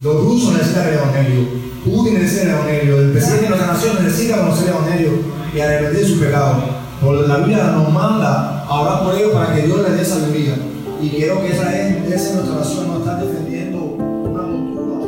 Los 0.00 0.14
rusos 0.22 0.52
necesitan 0.52 0.86
el 0.86 0.94
Evangelio, 0.94 1.48
Putin 1.84 2.14
necesita 2.14 2.42
el 2.42 2.50
Evangelio, 2.50 3.00
el 3.00 3.10
presidente 3.10 3.42
de 3.42 3.48
nuestra 3.48 3.72
nación 3.72 3.96
necesita 4.04 4.38
conocer 4.38 4.68
el 4.68 4.74
Evangelio 4.74 5.10
y 5.52 5.58
arrepentir 5.58 6.06
su 6.06 6.20
pecado. 6.20 6.62
Por 7.00 7.26
la 7.26 7.38
Biblia 7.38 7.72
nos 7.72 7.92
manda 7.92 8.62
a 8.64 8.80
orar 8.80 9.02
por 9.02 9.16
ellos 9.16 9.32
para 9.32 9.56
que 9.56 9.62
Dios 9.62 9.82
les 9.82 9.98
dé 9.98 10.04
sabiduría. 10.04 10.54
Y 11.02 11.08
quiero 11.08 11.40
que 11.40 11.48
esa 11.48 11.76
es, 11.76 12.12
esa 12.12 12.14
es 12.14 12.34
nuestra 12.36 12.54
oración, 12.58 12.86
no 12.86 12.98
estar 12.98 13.20
defendiendo 13.20 13.78
una 13.86 14.42
cultura. 14.44 14.98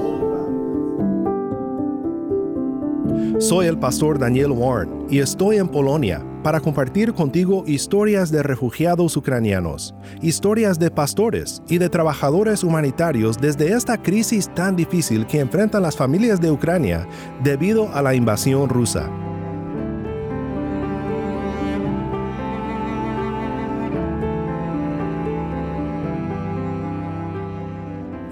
Soy 3.40 3.66
el 3.68 3.78
pastor 3.78 4.18
Daniel 4.18 4.50
Warren 4.50 5.06
y 5.08 5.20
estoy 5.20 5.58
en 5.58 5.68
Polonia 5.68 6.20
para 6.42 6.60
compartir 6.60 7.12
contigo 7.12 7.64
historias 7.66 8.30
de 8.30 8.42
refugiados 8.42 9.16
ucranianos, 9.16 9.94
historias 10.22 10.78
de 10.78 10.90
pastores 10.90 11.62
y 11.68 11.78
de 11.78 11.88
trabajadores 11.88 12.64
humanitarios 12.64 13.38
desde 13.38 13.72
esta 13.72 14.00
crisis 14.00 14.48
tan 14.54 14.76
difícil 14.76 15.26
que 15.26 15.40
enfrentan 15.40 15.82
las 15.82 15.96
familias 15.96 16.40
de 16.40 16.50
Ucrania 16.50 17.06
debido 17.42 17.92
a 17.94 18.02
la 18.02 18.14
invasión 18.14 18.68
rusa. 18.68 19.10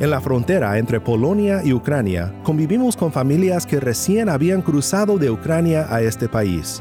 En 0.00 0.10
la 0.10 0.20
frontera 0.20 0.78
entre 0.78 1.00
Polonia 1.00 1.60
y 1.64 1.72
Ucrania, 1.72 2.32
convivimos 2.44 2.96
con 2.96 3.10
familias 3.10 3.66
que 3.66 3.80
recién 3.80 4.28
habían 4.28 4.62
cruzado 4.62 5.18
de 5.18 5.28
Ucrania 5.28 5.92
a 5.92 6.00
este 6.02 6.28
país. 6.28 6.80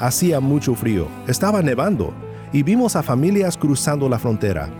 Hacía 0.00 0.40
mucho 0.40 0.74
frío, 0.74 1.08
estaba 1.28 1.60
nevando 1.60 2.14
y 2.54 2.62
vimos 2.62 2.96
a 2.96 3.02
familias 3.02 3.58
cruzando 3.58 4.08
la 4.08 4.18
frontera. 4.18 4.70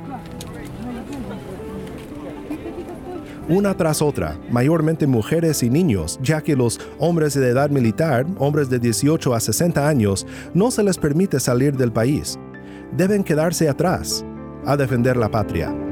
Una 3.46 3.76
tras 3.76 4.00
otra, 4.00 4.38
mayormente 4.50 5.06
mujeres 5.06 5.62
y 5.62 5.68
niños, 5.68 6.18
ya 6.22 6.40
que 6.40 6.56
los 6.56 6.80
hombres 6.98 7.34
de 7.34 7.48
edad 7.48 7.68
militar, 7.68 8.24
hombres 8.38 8.70
de 8.70 8.78
18 8.78 9.34
a 9.34 9.40
60 9.40 9.86
años, 9.86 10.26
no 10.54 10.70
se 10.70 10.82
les 10.82 10.96
permite 10.96 11.38
salir 11.38 11.76
del 11.76 11.92
país. 11.92 12.38
Deben 12.96 13.22
quedarse 13.22 13.68
atrás 13.68 14.24
a 14.64 14.76
defender 14.76 15.18
la 15.18 15.30
patria. 15.30 15.89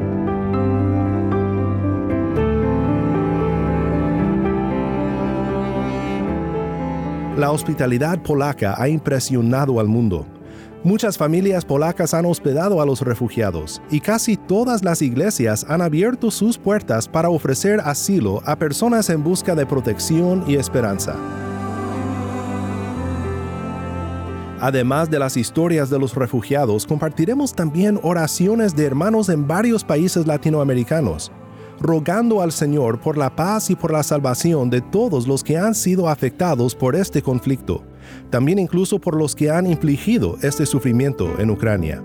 La 7.39 7.53
hospitalidad 7.53 8.20
polaca 8.20 8.75
ha 8.77 8.89
impresionado 8.89 9.78
al 9.78 9.86
mundo. 9.86 10.27
Muchas 10.83 11.17
familias 11.17 11.64
polacas 11.64 12.12
han 12.12 12.27
hospedado 12.27 12.83
a 12.83 12.84
los 12.84 13.00
refugiados 13.03 13.81
y 13.92 14.00
casi 14.00 14.36
todas 14.36 14.83
las 14.83 15.03
iglesias 15.03 15.64
han 15.69 15.81
abierto 15.81 16.33
sus 16.33 16.59
puertas 16.59 17.06
para 17.06 17.28
ofrecer 17.28 17.78
asilo 17.84 18.42
a 18.44 18.56
personas 18.56 19.09
en 19.09 19.22
busca 19.22 19.55
de 19.55 19.64
protección 19.66 20.42
y 20.48 20.56
esperanza. 20.56 21.14
Además 24.61 25.09
de 25.09 25.20
las 25.20 25.36
historias 25.36 25.91
de 25.91 26.00
los 26.00 26.16
refugiados, 26.16 26.84
compartiremos 26.86 27.55
también 27.55 28.00
oraciones 28.03 28.75
de 28.75 28.84
hermanos 28.84 29.28
en 29.28 29.47
varios 29.47 29.84
países 29.84 30.27
latinoamericanos, 30.27 31.31
rogando 31.80 32.42
al 32.42 32.52
Señor 32.52 33.00
por 33.00 33.16
la 33.16 33.34
paz 33.34 33.70
y 33.70 33.76
por 33.76 33.92
la 33.92 34.02
salvación 34.02 34.70
de 34.70 34.80
todos 34.80 35.26
los 35.26 35.44
que 35.44 35.56
han 35.56 35.74
sido 35.74 36.08
afectados 36.08 36.74
por 36.74 36.96
este 36.96 37.22
conflicto, 37.22 37.82
también 38.30 38.58
incluso 38.58 38.98
por 38.98 39.16
los 39.16 39.34
que 39.34 39.50
han 39.50 39.66
infligido 39.66 40.36
este 40.42 40.66
sufrimiento 40.66 41.38
en 41.38 41.50
Ucrania. 41.50 42.02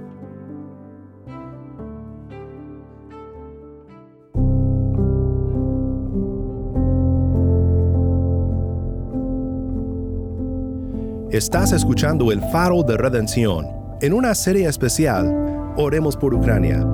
Estás 11.31 11.71
escuchando 11.71 12.31
el 12.31 12.42
faro 12.52 12.83
de 12.83 12.95
redención. 12.95 13.65
En 14.02 14.14
una 14.14 14.36
serie 14.36 14.67
especial, 14.67 15.73
Oremos 15.75 16.15
por 16.15 16.36
Ucrania. 16.36 16.86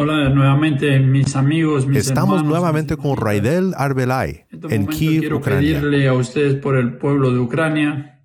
Hola 0.00 0.28
nuevamente 0.28 1.00
mis 1.00 1.34
amigos, 1.34 1.84
mis 1.84 2.06
Estamos 2.06 2.36
hermanos, 2.36 2.52
nuevamente 2.52 2.94
mis 2.94 3.02
con. 3.02 3.16
Raidel 3.16 3.72
Arbelay 3.76 4.44
En 4.52 4.60
este 4.62 4.74
en 4.76 4.86
Kiev, 4.86 5.20
quiero 5.22 5.38
Ucrania. 5.38 5.80
pedirle 5.80 6.06
a 6.06 6.14
ustedes 6.14 6.54
por 6.54 6.76
el 6.76 6.98
pueblo 6.98 7.32
de 7.32 7.40
Ucrania. 7.40 8.22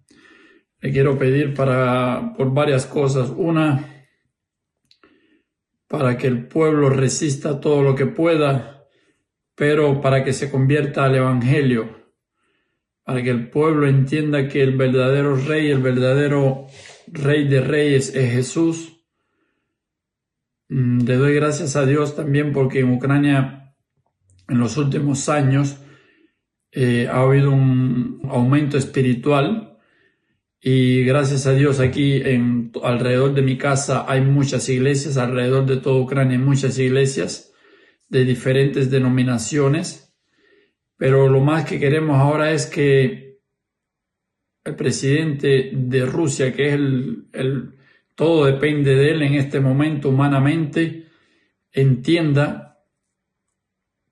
Le 0.81 0.91
quiero 0.91 1.17
pedir 1.17 1.55
para 1.55 2.35
por 2.37 2.53
varias 2.53 2.85
cosas. 2.85 3.31
Una, 3.35 3.89
para 5.87 6.15
que 6.15 6.27
el 6.27 6.45
pueblo 6.45 6.91
resista 6.91 7.59
todo 7.59 7.81
lo 7.81 7.95
que 7.95 8.05
pueda, 8.05 8.85
pero 9.55 9.99
para 9.99 10.23
que 10.23 10.31
se 10.31 10.51
convierta 10.51 11.05
al 11.05 11.15
evangelio. 11.15 11.89
Para 13.03 13.23
que 13.23 13.31
el 13.31 13.49
pueblo 13.49 13.87
entienda 13.87 14.47
que 14.47 14.61
el 14.61 14.77
verdadero 14.77 15.35
rey, 15.37 15.71
el 15.71 15.81
verdadero 15.81 16.67
rey 17.07 17.47
de 17.47 17.61
reyes 17.61 18.13
es 18.13 18.31
Jesús. 18.31 18.92
Mm, 20.73 21.05
Le 21.05 21.17
doy 21.17 21.35
gracias 21.35 21.75
a 21.75 21.85
Dios 21.85 22.15
también 22.15 22.51
porque 22.51 22.79
en 22.79 22.91
Ucrania 22.93 23.75
en 24.49 24.57
los 24.57 24.75
últimos 24.77 25.29
años 25.29 25.77
eh, 26.71 27.07
ha 27.11 27.21
habido 27.21 27.51
un 27.51 28.21
aumento 28.27 28.79
espiritual 28.79 29.77
y 30.59 31.03
gracias 31.03 31.45
a 31.45 31.53
Dios 31.53 31.79
aquí 31.79 32.15
en, 32.15 32.71
alrededor 32.81 33.35
de 33.35 33.43
mi 33.43 33.55
casa 33.55 34.05
hay 34.11 34.21
muchas 34.21 34.67
iglesias, 34.67 35.17
alrededor 35.17 35.67
de 35.67 35.77
toda 35.77 36.01
Ucrania 36.01 36.39
hay 36.39 36.43
muchas 36.43 36.79
iglesias 36.79 37.53
de 38.09 38.25
diferentes 38.25 38.89
denominaciones, 38.89 40.15
pero 40.97 41.29
lo 41.29 41.41
más 41.41 41.65
que 41.65 41.79
queremos 41.79 42.17
ahora 42.17 42.51
es 42.51 42.65
que 42.65 43.37
el 44.63 44.75
presidente 44.75 45.69
de 45.71 46.05
Rusia, 46.07 46.51
que 46.51 46.69
es 46.69 46.73
el, 46.73 47.27
el 47.33 47.75
todo 48.15 48.45
depende 48.45 48.95
de 48.95 49.11
él 49.11 49.21
en 49.21 49.33
este 49.35 49.59
momento 49.59 50.09
humanamente, 50.09 51.07
entienda 51.71 52.79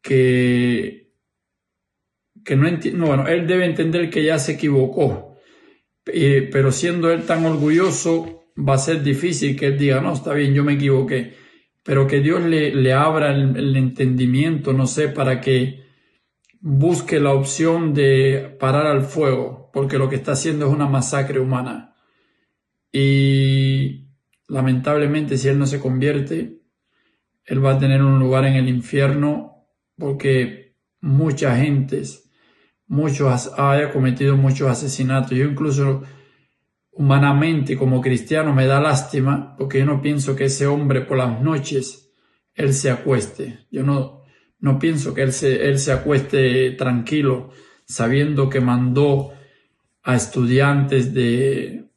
que, 0.01 1.13
que 2.43 2.55
no 2.55 2.67
entiende, 2.67 3.05
bueno, 3.05 3.27
él 3.27 3.47
debe 3.47 3.65
entender 3.65 4.09
que 4.09 4.23
ya 4.23 4.39
se 4.39 4.53
equivocó, 4.53 5.37
eh, 6.07 6.49
pero 6.51 6.71
siendo 6.71 7.11
él 7.11 7.23
tan 7.23 7.45
orgulloso, 7.45 8.45
va 8.57 8.73
a 8.75 8.79
ser 8.79 9.03
difícil 9.03 9.55
que 9.55 9.67
él 9.67 9.77
diga, 9.77 10.01
no, 10.01 10.13
está 10.13 10.33
bien, 10.33 10.53
yo 10.53 10.63
me 10.63 10.73
equivoqué, 10.73 11.35
pero 11.83 12.07
que 12.07 12.19
Dios 12.19 12.43
le, 12.43 12.73
le 12.73 12.93
abra 12.93 13.31
el, 13.31 13.55
el 13.55 13.75
entendimiento, 13.75 14.73
no 14.73 14.87
sé, 14.87 15.07
para 15.07 15.39
que 15.41 15.81
busque 16.59 17.19
la 17.19 17.33
opción 17.33 17.93
de 17.93 18.55
parar 18.59 18.87
al 18.87 19.03
fuego, 19.03 19.69
porque 19.73 19.97
lo 19.97 20.09
que 20.09 20.15
está 20.15 20.33
haciendo 20.33 20.67
es 20.67 20.73
una 20.73 20.87
masacre 20.87 21.39
humana. 21.39 21.90
Y 22.91 24.07
lamentablemente 24.47 25.37
si 25.37 25.47
él 25.47 25.57
no 25.57 25.65
se 25.65 25.79
convierte, 25.79 26.61
él 27.45 27.65
va 27.65 27.73
a 27.73 27.79
tener 27.79 28.01
un 28.01 28.19
lugar 28.19 28.45
en 28.45 28.55
el 28.55 28.67
infierno 28.67 29.65
porque 29.97 30.75
mucha 30.99 31.55
gente, 31.57 32.03
muchos 32.87 33.51
haya 33.57 33.91
cometido 33.91 34.35
muchos 34.37 34.69
asesinatos. 34.69 35.31
Yo 35.31 35.45
incluso 35.45 36.03
humanamente 36.91 37.77
como 37.77 38.01
cristiano 38.01 38.53
me 38.53 38.67
da 38.67 38.81
lástima 38.81 39.55
porque 39.57 39.79
yo 39.79 39.85
no 39.85 40.01
pienso 40.01 40.35
que 40.35 40.45
ese 40.45 40.67
hombre 40.67 41.01
por 41.01 41.17
las 41.17 41.41
noches 41.41 42.11
él 42.53 42.73
se 42.73 42.91
acueste. 42.91 43.65
Yo 43.71 43.83
no, 43.83 44.23
no 44.59 44.77
pienso 44.79 45.13
que 45.13 45.23
él 45.23 45.31
se, 45.31 45.67
él 45.67 45.79
se 45.79 45.91
acueste 45.93 46.71
tranquilo 46.71 47.51
sabiendo 47.85 48.49
que 48.49 48.61
mandó 48.61 49.31
a 50.03 50.15
estudiantes 50.15 51.13
de 51.13 51.90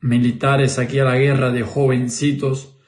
militares 0.00 0.78
aquí 0.78 0.98
a 0.98 1.04
la 1.04 1.16
guerra 1.16 1.50
de 1.50 1.62
jovencitos 1.62 2.78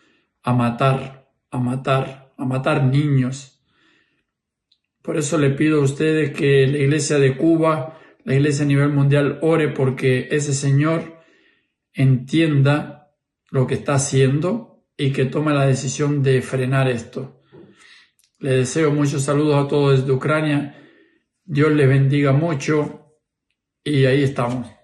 a 0.43 0.53
matar, 0.53 1.30
a 1.51 1.59
matar, 1.59 2.33
a 2.36 2.45
matar 2.45 2.84
niños. 2.84 3.60
Por 5.03 5.16
eso 5.16 5.39
le 5.39 5.51
pido 5.51 5.80
a 5.80 5.84
ustedes 5.84 6.33
que 6.33 6.66
la 6.66 6.78
iglesia 6.78 7.18
de 7.18 7.36
Cuba, 7.36 7.98
la 8.24 8.34
iglesia 8.34 8.65
a 8.65 8.68
nivel 8.68 8.91
mundial, 8.91 9.39
ore 9.42 9.68
porque 9.68 10.28
ese 10.30 10.54
Señor 10.54 11.21
entienda 11.92 13.13
lo 13.51 13.66
que 13.66 13.74
está 13.74 13.95
haciendo 13.95 14.84
y 14.97 15.13
que 15.13 15.24
tome 15.24 15.53
la 15.53 15.66
decisión 15.66 16.22
de 16.22 16.42
frenar 16.42 16.89
esto. 16.89 17.42
Le 18.39 18.53
deseo 18.53 18.91
muchos 18.91 19.22
saludos 19.22 19.65
a 19.65 19.68
todos 19.68 20.01
desde 20.01 20.13
Ucrania. 20.13 20.77
Dios 21.45 21.72
les 21.72 21.89
bendiga 21.89 22.33
mucho 22.33 23.18
y 23.83 24.04
ahí 24.04 24.22
estamos. 24.22 24.79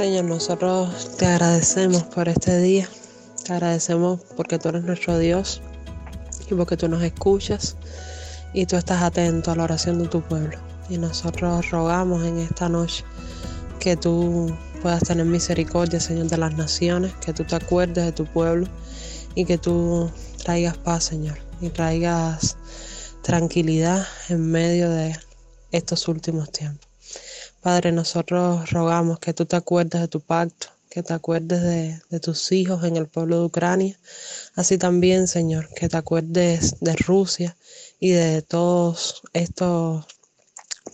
Señor, 0.00 0.24
nosotros 0.24 1.14
te 1.18 1.26
agradecemos 1.26 2.04
por 2.04 2.26
este 2.30 2.58
día. 2.58 2.88
Te 3.44 3.52
agradecemos 3.52 4.18
porque 4.34 4.58
tú 4.58 4.70
eres 4.70 4.82
nuestro 4.82 5.18
Dios 5.18 5.60
y 6.50 6.54
porque 6.54 6.78
tú 6.78 6.88
nos 6.88 7.02
escuchas 7.02 7.76
y 8.54 8.64
tú 8.64 8.76
estás 8.76 9.02
atento 9.02 9.50
a 9.50 9.56
la 9.56 9.64
oración 9.64 9.98
de 9.98 10.08
tu 10.08 10.22
pueblo. 10.22 10.56
Y 10.88 10.96
nosotros 10.96 11.70
rogamos 11.70 12.24
en 12.24 12.38
esta 12.38 12.70
noche 12.70 13.04
que 13.78 13.94
tú 13.94 14.56
puedas 14.80 15.02
tener 15.02 15.26
misericordia, 15.26 16.00
Señor, 16.00 16.28
de 16.28 16.38
las 16.38 16.54
naciones, 16.56 17.12
que 17.16 17.34
tú 17.34 17.44
te 17.44 17.56
acuerdes 17.56 18.06
de 18.06 18.12
tu 18.12 18.24
pueblo 18.24 18.66
y 19.34 19.44
que 19.44 19.58
tú 19.58 20.10
traigas 20.42 20.78
paz, 20.78 21.04
Señor, 21.04 21.36
y 21.60 21.68
traigas 21.68 22.56
tranquilidad 23.20 24.06
en 24.30 24.50
medio 24.50 24.88
de 24.88 25.14
estos 25.72 26.08
últimos 26.08 26.50
tiempos. 26.50 26.89
Padre, 27.60 27.92
nosotros 27.92 28.70
rogamos 28.70 29.18
que 29.18 29.34
tú 29.34 29.44
te 29.44 29.56
acuerdes 29.56 30.00
de 30.00 30.08
tu 30.08 30.20
pacto, 30.20 30.68
que 30.88 31.02
te 31.02 31.12
acuerdes 31.12 31.62
de, 31.62 32.00
de, 32.08 32.20
tus 32.20 32.52
hijos 32.52 32.84
en 32.84 32.96
el 32.96 33.06
pueblo 33.06 33.38
de 33.38 33.44
Ucrania, 33.44 33.98
así 34.54 34.78
también, 34.78 35.28
Señor, 35.28 35.68
que 35.74 35.88
te 35.88 35.96
acuerdes 35.98 36.76
de 36.80 36.96
Rusia 36.96 37.56
y 37.98 38.10
de 38.12 38.40
todos 38.40 39.22
estos 39.34 40.06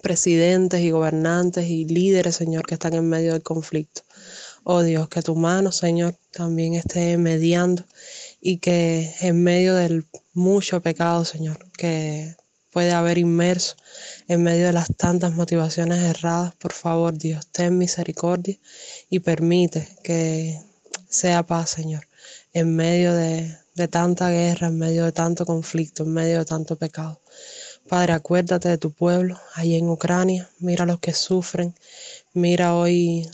presidentes 0.02 0.80
y 0.80 0.90
gobernantes 0.90 1.68
y 1.68 1.84
líderes, 1.84 2.36
Señor, 2.36 2.66
que 2.66 2.74
están 2.74 2.94
en 2.94 3.08
medio 3.08 3.32
del 3.32 3.42
conflicto. 3.42 4.02
Oh 4.64 4.82
Dios, 4.82 5.08
que 5.08 5.22
tu 5.22 5.36
mano, 5.36 5.70
Señor, 5.70 6.16
también 6.32 6.74
esté 6.74 7.16
mediando 7.16 7.84
y 8.40 8.58
que 8.58 9.14
en 9.20 9.42
medio 9.44 9.76
del 9.76 10.06
mucho 10.34 10.80
pecado, 10.80 11.24
Señor, 11.24 11.58
que 11.78 12.34
puede 12.76 12.92
haber 12.92 13.16
inmerso 13.16 13.74
en 14.28 14.42
medio 14.42 14.66
de 14.66 14.74
las 14.74 14.94
tantas 14.94 15.32
motivaciones 15.32 15.98
erradas, 15.98 16.54
por 16.56 16.74
favor, 16.74 17.16
Dios, 17.16 17.46
ten 17.50 17.78
misericordia 17.78 18.58
y 19.08 19.20
permite 19.20 19.88
que 20.04 20.60
sea 21.08 21.42
paz, 21.46 21.70
Señor, 21.70 22.06
en 22.52 22.76
medio 22.76 23.14
de, 23.14 23.56
de 23.74 23.88
tanta 23.88 24.28
guerra, 24.28 24.66
en 24.66 24.76
medio 24.76 25.06
de 25.06 25.12
tanto 25.12 25.46
conflicto, 25.46 26.02
en 26.02 26.12
medio 26.12 26.40
de 26.40 26.44
tanto 26.44 26.76
pecado. 26.76 27.22
Padre, 27.88 28.12
acuérdate 28.12 28.68
de 28.68 28.76
tu 28.76 28.92
pueblo 28.92 29.40
ahí 29.54 29.76
en 29.76 29.88
Ucrania, 29.88 30.50
mira 30.58 30.84
los 30.84 31.00
que 31.00 31.14
sufren, 31.14 31.74
mira 32.34 32.74
hoy 32.74 33.26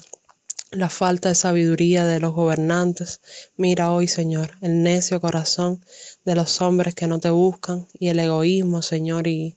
la 0.72 0.88
falta 0.88 1.28
de 1.28 1.34
sabiduría 1.34 2.06
de 2.06 2.18
los 2.18 2.32
gobernantes. 2.32 3.20
Mira 3.56 3.92
hoy, 3.92 4.08
Señor, 4.08 4.56
el 4.62 4.82
necio 4.82 5.20
corazón 5.20 5.84
de 6.24 6.34
los 6.34 6.62
hombres 6.62 6.94
que 6.94 7.06
no 7.06 7.20
te 7.20 7.30
buscan 7.30 7.86
y 7.98 8.08
el 8.08 8.18
egoísmo, 8.18 8.80
Señor, 8.80 9.26
y 9.26 9.56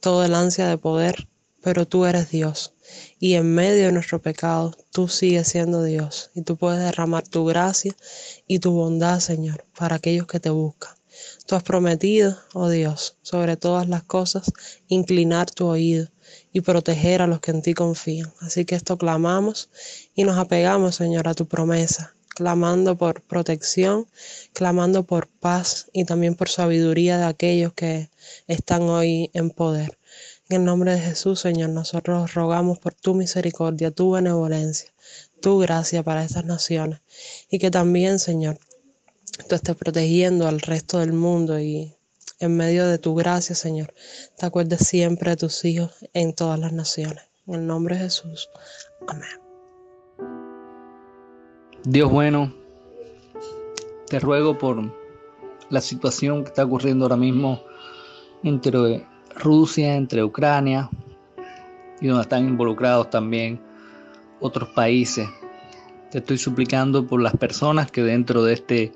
todo 0.00 0.24
el 0.24 0.34
ansia 0.34 0.68
de 0.68 0.78
poder. 0.78 1.28
Pero 1.62 1.86
tú 1.86 2.06
eres 2.06 2.30
Dios 2.30 2.74
y 3.20 3.34
en 3.34 3.54
medio 3.54 3.86
de 3.86 3.92
nuestro 3.92 4.20
pecado 4.20 4.76
tú 4.90 5.06
sigues 5.08 5.48
siendo 5.48 5.84
Dios 5.84 6.30
y 6.34 6.42
tú 6.42 6.56
puedes 6.56 6.80
derramar 6.80 7.26
tu 7.26 7.44
gracia 7.44 7.94
y 8.46 8.58
tu 8.58 8.72
bondad, 8.72 9.20
Señor, 9.20 9.64
para 9.78 9.96
aquellos 9.96 10.26
que 10.26 10.40
te 10.40 10.50
buscan. 10.50 11.01
Tú 11.46 11.56
has 11.56 11.62
prometido, 11.62 12.38
oh 12.54 12.68
Dios, 12.68 13.16
sobre 13.22 13.56
todas 13.56 13.88
las 13.88 14.04
cosas, 14.04 14.52
inclinar 14.88 15.50
tu 15.50 15.66
oído 15.66 16.08
y 16.52 16.60
proteger 16.60 17.20
a 17.20 17.26
los 17.26 17.40
que 17.40 17.50
en 17.50 17.62
ti 17.62 17.74
confían. 17.74 18.32
Así 18.40 18.64
que 18.64 18.74
esto 18.74 18.96
clamamos 18.96 19.68
y 20.14 20.24
nos 20.24 20.38
apegamos, 20.38 20.96
Señor, 20.96 21.26
a 21.28 21.34
tu 21.34 21.46
promesa, 21.46 22.14
clamando 22.28 22.96
por 22.96 23.22
protección, 23.22 24.06
clamando 24.52 25.04
por 25.04 25.28
paz 25.28 25.88
y 25.92 26.04
también 26.04 26.36
por 26.36 26.48
sabiduría 26.48 27.18
de 27.18 27.24
aquellos 27.24 27.72
que 27.72 28.10
están 28.46 28.82
hoy 28.82 29.30
en 29.34 29.50
poder. 29.50 29.98
En 30.48 30.60
el 30.60 30.64
nombre 30.64 30.92
de 30.92 31.00
Jesús, 31.00 31.40
Señor, 31.40 31.70
nosotros 31.70 32.34
rogamos 32.34 32.78
por 32.78 32.94
tu 32.94 33.14
misericordia, 33.14 33.90
tu 33.90 34.12
benevolencia, 34.12 34.92
tu 35.40 35.58
gracia 35.58 36.02
para 36.02 36.24
estas 36.24 36.44
naciones 36.44 37.00
y 37.50 37.58
que 37.58 37.70
también, 37.70 38.18
Señor, 38.18 38.58
tú 39.48 39.54
estés 39.54 39.76
protegiendo 39.76 40.46
al 40.46 40.60
resto 40.60 40.98
del 40.98 41.12
mundo 41.12 41.58
y 41.58 41.94
en 42.38 42.56
medio 42.56 42.88
de 42.88 42.98
tu 42.98 43.14
gracia, 43.14 43.54
Señor, 43.54 43.94
te 44.36 44.46
acuerdes 44.46 44.86
siempre 44.86 45.30
de 45.30 45.36
tus 45.36 45.64
hijos 45.64 45.92
en 46.12 46.34
todas 46.34 46.58
las 46.58 46.72
naciones. 46.72 47.22
En 47.46 47.54
el 47.54 47.66
nombre 47.66 47.96
de 47.96 48.02
Jesús. 48.02 48.48
Amén. 49.06 49.28
Dios 51.84 52.10
bueno, 52.10 52.54
te 54.08 54.20
ruego 54.20 54.56
por 54.58 54.92
la 55.70 55.80
situación 55.80 56.42
que 56.42 56.48
está 56.48 56.64
ocurriendo 56.64 57.04
ahora 57.04 57.16
mismo 57.16 57.62
entre 58.42 59.06
Rusia, 59.36 59.96
entre 59.96 60.22
Ucrania 60.22 60.90
y 62.00 62.08
donde 62.08 62.22
están 62.22 62.46
involucrados 62.46 63.10
también 63.10 63.60
otros 64.40 64.68
países. 64.70 65.28
Te 66.12 66.18
estoy 66.18 66.36
suplicando 66.36 67.06
por 67.06 67.22
las 67.22 67.34
personas 67.34 67.90
que 67.90 68.02
dentro 68.02 68.44
de 68.44 68.52
este 68.52 68.92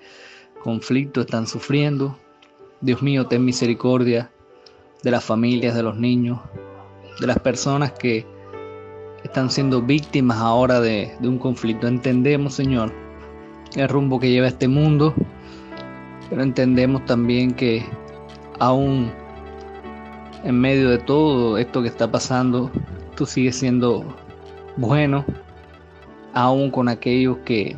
conflicto 0.62 1.22
están 1.22 1.46
sufriendo, 1.46 2.18
Dios 2.82 3.00
mío, 3.00 3.26
ten 3.26 3.42
misericordia 3.42 4.30
de 5.02 5.10
las 5.10 5.24
familias, 5.24 5.74
de 5.74 5.82
los 5.82 5.96
niños, 5.96 6.40
de 7.18 7.26
las 7.26 7.38
personas 7.38 7.92
que 7.92 8.26
están 9.24 9.50
siendo 9.50 9.80
víctimas 9.80 10.36
ahora 10.36 10.78
de, 10.78 11.16
un 11.22 11.38
conflicto. 11.38 11.88
Entendemos, 11.88 12.52
Señor, 12.52 12.92
el 13.76 13.88
rumbo 13.88 14.20
que 14.20 14.30
lleva 14.30 14.48
este 14.48 14.68
mundo, 14.68 15.14
pero 16.28 16.42
entendemos 16.42 17.06
también 17.06 17.54
que 17.54 17.82
aún 18.58 19.10
en 20.44 20.60
medio 20.60 20.90
de 20.90 20.98
todo 20.98 21.56
esto 21.56 21.80
que 21.80 21.88
está 21.88 22.10
pasando, 22.10 22.70
tú 23.16 23.24
sigues 23.24 23.56
siendo 23.56 24.04
bueno, 24.76 25.24
aún 26.36 26.70
con 26.70 26.86
aquellos 26.86 27.38
que 27.46 27.74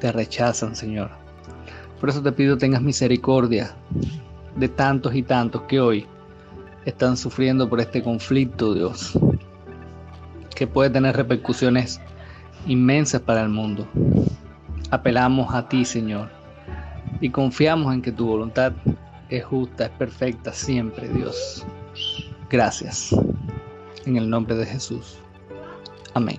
te 0.00 0.10
rechazan, 0.10 0.74
Señor. 0.74 1.10
Por 2.00 2.08
eso 2.08 2.22
te 2.22 2.32
pido 2.32 2.56
tengas 2.56 2.80
misericordia 2.80 3.76
de 4.56 4.66
tantos 4.66 5.14
y 5.14 5.22
tantos 5.22 5.62
que 5.68 5.78
hoy 5.78 6.06
están 6.86 7.18
sufriendo 7.18 7.68
por 7.68 7.78
este 7.78 8.02
conflicto, 8.02 8.72
Dios, 8.72 9.12
que 10.56 10.66
puede 10.66 10.88
tener 10.88 11.14
repercusiones 11.14 12.00
inmensas 12.66 13.20
para 13.20 13.42
el 13.42 13.50
mundo. 13.50 13.86
Apelamos 14.90 15.54
a 15.54 15.68
ti, 15.68 15.84
Señor, 15.84 16.30
y 17.20 17.28
confiamos 17.28 17.92
en 17.92 18.00
que 18.00 18.10
tu 18.10 18.26
voluntad 18.26 18.72
es 19.28 19.44
justa, 19.44 19.84
es 19.84 19.90
perfecta 19.90 20.54
siempre, 20.54 21.10
Dios. 21.10 21.66
Gracias. 22.48 23.14
En 24.06 24.16
el 24.16 24.30
nombre 24.30 24.54
de 24.54 24.64
Jesús. 24.64 25.18
Amén. 26.14 26.38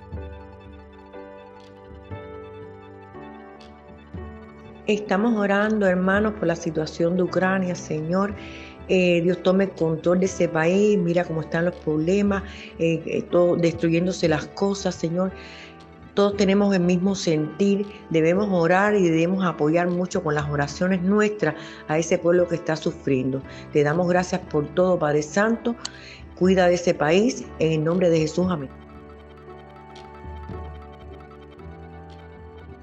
Estamos 4.88 5.36
orando, 5.36 5.86
hermanos, 5.86 6.32
por 6.34 6.48
la 6.48 6.56
situación 6.56 7.16
de 7.16 7.22
Ucrania, 7.22 7.76
Señor. 7.76 8.34
Eh, 8.88 9.20
Dios 9.22 9.40
tome 9.44 9.68
control 9.68 10.18
de 10.18 10.26
ese 10.26 10.48
país, 10.48 10.98
mira 10.98 11.24
cómo 11.24 11.42
están 11.42 11.66
los 11.66 11.76
problemas, 11.76 12.42
eh, 12.80 13.00
eh, 13.06 13.22
todo, 13.30 13.54
destruyéndose 13.54 14.26
las 14.26 14.46
cosas, 14.48 14.96
Señor. 14.96 15.30
Todos 16.14 16.36
tenemos 16.36 16.74
el 16.74 16.82
mismo 16.82 17.14
sentir, 17.14 17.86
debemos 18.10 18.48
orar 18.50 18.96
y 18.96 19.08
debemos 19.08 19.44
apoyar 19.44 19.88
mucho 19.88 20.20
con 20.20 20.34
las 20.34 20.50
oraciones 20.50 21.00
nuestras 21.00 21.54
a 21.86 21.96
ese 21.96 22.18
pueblo 22.18 22.48
que 22.48 22.56
está 22.56 22.74
sufriendo. 22.74 23.40
Te 23.72 23.84
damos 23.84 24.08
gracias 24.08 24.40
por 24.50 24.66
todo, 24.74 24.98
Padre 24.98 25.22
Santo. 25.22 25.76
Cuida 26.34 26.66
de 26.66 26.74
ese 26.74 26.92
país, 26.92 27.44
en 27.60 27.72
el 27.72 27.84
nombre 27.84 28.10
de 28.10 28.18
Jesús, 28.18 28.48
amén. 28.50 28.81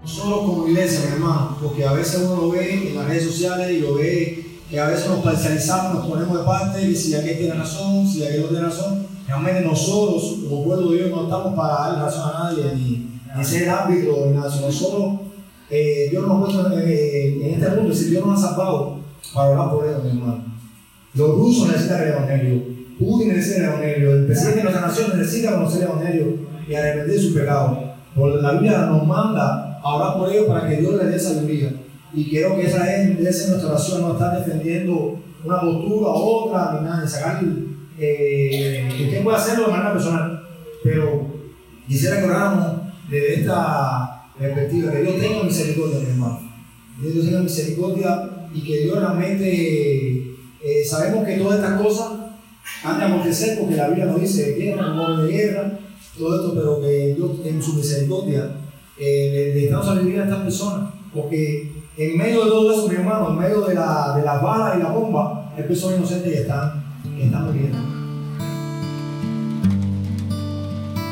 Solo 0.10 0.66
mi 0.66 0.78
hermano, 0.78 1.58
porque 1.62 1.86
a 1.86 1.94
veces 1.94 2.22
uno 2.26 2.42
lo 2.42 2.50
ve 2.50 2.90
en 2.90 2.96
las 2.96 3.08
redes 3.08 3.26
sociales 3.26 3.72
y 3.72 3.80
lo 3.80 3.96
ve 3.96 4.46
que 4.70 4.80
a 4.80 4.88
veces 4.88 5.08
nos 5.08 5.20
parcializamos, 5.20 5.96
nos 5.96 6.08
ponemos 6.08 6.38
de 6.38 6.44
parte, 6.44 6.86
y 6.86 6.96
si 6.96 7.16
aquel 7.16 7.38
tiene 7.38 7.54
razón, 7.56 8.08
si 8.08 8.24
aquel 8.24 8.42
no 8.42 8.48
tiene 8.48 8.66
razón. 8.66 9.08
Realmente 9.28 9.62
nosotros, 9.62 10.38
como 10.48 10.64
pueblo 10.64 10.92
de 10.92 10.98
Dios, 10.98 11.12
no 11.12 11.24
estamos 11.24 11.56
para 11.56 11.74
dar 11.74 12.04
razón 12.04 12.32
a 12.34 12.44
nadie, 12.44 12.76
ni, 12.76 13.20
ni 13.36 13.46
ser 13.46 13.70
árbitro, 13.70 14.26
ni 14.28 14.34
nada. 14.34 14.50
Nosotros, 14.62 15.20
eh, 15.70 16.08
Dios 16.10 16.28
nos 16.28 16.38
ha 16.38 16.46
puesto 16.46 16.78
en, 16.80 17.42
este 17.44 17.70
mundo, 17.70 17.94
si 17.94 18.06
Dios 18.06 18.26
nos 18.26 18.44
ha 18.44 18.50
salvado 18.50 19.00
para 19.34 19.50
hablar 19.50 19.72
por 19.72 19.86
ellos, 19.86 20.04
mi 20.04 20.10
hermano. 20.10 20.46
Los 21.14 21.30
rusos 21.30 21.68
necesitan 21.68 22.02
el 22.04 22.10
Evangelio, 22.10 22.64
Putin 23.00 23.30
necesita 23.30 23.58
el 23.58 23.66
Evangelio, 23.66 24.14
el 24.14 24.26
presidente 24.26 24.58
de 24.58 24.64
nuestra 24.64 24.88
nación 24.88 25.18
necesita 25.18 25.54
conocer 25.54 25.84
el 25.84 25.90
Evangelio 25.90 26.38
y 26.68 26.76
arrepentir 26.76 27.22
su 27.22 27.34
pecado. 27.34 27.90
Porque 28.16 28.42
la 28.42 28.52
Biblia 28.54 28.86
nos 28.86 29.06
manda 29.06 29.69
a 29.84 30.18
por 30.18 30.32
ellos 30.32 30.48
para 30.48 30.68
que 30.68 30.78
Dios 30.78 30.94
les 30.96 31.12
dé 31.12 31.20
sabiduría. 31.20 31.74
Y 32.14 32.30
quiero 32.30 32.56
que 32.56 32.66
esa 32.66 32.96
es, 32.96 33.20
esa 33.20 33.50
nuestra 33.50 33.72
oración, 33.72 34.02
no 34.02 34.14
estar 34.14 34.38
defendiendo 34.38 35.20
una 35.44 35.62
postura 35.62 36.10
otra, 36.10 36.80
ni 36.80 36.88
nada, 36.88 37.02
de 37.02 37.08
sacar, 37.08 37.42
eh, 37.98 38.90
usted 39.06 39.24
puede 39.24 39.38
hacerlo 39.38 39.66
de 39.66 39.72
manera 39.72 39.94
personal, 39.94 40.44
pero 40.84 41.28
quisiera 41.88 42.20
que 42.20 42.26
oráramos 42.26 42.82
desde 43.10 43.42
esta 43.42 44.26
perspectiva, 44.38 44.92
que 44.92 45.02
Dios 45.02 45.20
tenga 45.20 45.44
misericordia, 45.44 46.00
mi 46.00 46.10
hermano. 46.10 46.40
Que 47.02 47.10
Dios 47.10 47.26
tenga 47.26 47.42
misericordia 47.42 48.30
y 48.54 48.62
que 48.62 48.84
Dios 48.84 49.00
realmente, 49.00 50.36
eh, 50.62 50.86
sabemos 50.86 51.26
que 51.26 51.38
todas 51.38 51.60
estas 51.60 51.82
cosas 51.82 52.08
han 52.84 53.00
de 53.00 53.06
acontecer 53.06 53.60
porque 53.60 53.76
la 53.76 53.88
Biblia 53.88 54.06
nos 54.06 54.22
dice 54.22 54.56
guerra, 54.56 54.94
no 54.94 55.24
de 55.24 55.32
guerra, 55.32 55.80
todo 56.18 56.36
esto, 56.36 56.54
pero 56.54 56.82
que 56.82 57.16
Dios 57.16 57.32
en 57.46 57.62
su 57.62 57.74
misericordia 57.74 58.52
eh, 59.00 59.52
necesitamos 59.54 59.86
salir 59.86 60.20
a 60.20 60.24
estas 60.26 60.40
personas, 60.40 60.94
porque 61.14 61.72
en 61.98 62.18
medio 62.18 62.44
de 62.46 62.50
todo 62.50 62.72
eso, 62.72 62.88
mi 62.88 62.96
hermano, 62.96 63.30
en 63.30 63.38
medio 63.38 63.62
de, 63.62 63.76
la, 63.76 64.14
de 64.16 64.24
las 64.24 64.42
balas 64.42 64.78
y 64.78 64.84
la 64.84 64.90
bomba, 64.90 65.52
hay 65.56 65.64
personas 65.64 66.00
inocentes 66.00 66.34
que 66.34 66.42
están, 66.42 66.84
que 67.16 67.26
están 67.26 67.46
muriendo. 67.46 67.78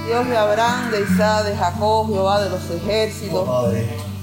Dios 0.07 0.27
de 0.29 0.37
Abraham, 0.37 0.91
de 0.91 1.01
Isaac, 1.01 1.45
de 1.45 1.55
Jacob, 1.55 2.07
Jehová 2.07 2.41
de 2.41 2.49
los 2.49 2.69
ejércitos. 2.71 3.45
Oh, 3.45 3.69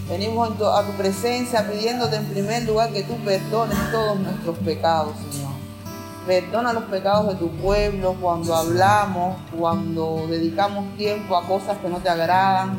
Venimos 0.09 0.51
a 0.61 0.83
tu 0.83 0.93
presencia 0.93 1.71
pidiéndote 1.71 2.17
en 2.17 2.25
primer 2.27 2.63
lugar 2.65 2.91
que 2.93 3.03
tú 3.03 3.17
perdones 3.25 3.79
todos 3.91 4.19
nuestros 4.19 4.57
pecados, 4.59 5.13
Señor. 5.31 5.53
Perdona 6.27 6.73
los 6.73 6.85
pecados 6.85 7.29
de 7.29 7.35
tu 7.35 7.51
pueblo 7.51 8.15
cuando 8.21 8.55
hablamos, 8.55 9.37
cuando 9.59 10.27
dedicamos 10.29 10.97
tiempo 10.97 11.37
a 11.37 11.47
cosas 11.47 11.77
que 11.79 11.89
no 11.89 11.99
te 11.99 12.09
agradan. 12.09 12.79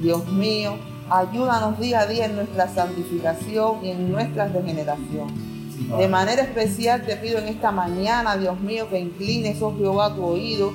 Dios 0.00 0.26
mío, 0.28 0.76
ayúdanos 1.10 1.78
día 1.78 2.00
a 2.00 2.06
día 2.06 2.26
en 2.26 2.36
nuestra 2.36 2.68
santificación 2.68 3.84
y 3.84 3.90
en 3.90 4.12
nuestra 4.12 4.48
regeneración. 4.48 5.48
De 5.96 6.08
manera 6.08 6.42
especial 6.42 7.02
te 7.04 7.16
pido 7.16 7.38
en 7.38 7.48
esta 7.48 7.70
mañana, 7.70 8.36
Dios 8.36 8.60
mío, 8.60 8.88
que 8.90 8.98
inclines, 8.98 9.62
oh 9.62 9.74
Jehová, 9.76 10.14
tu 10.14 10.24
oído 10.24 10.72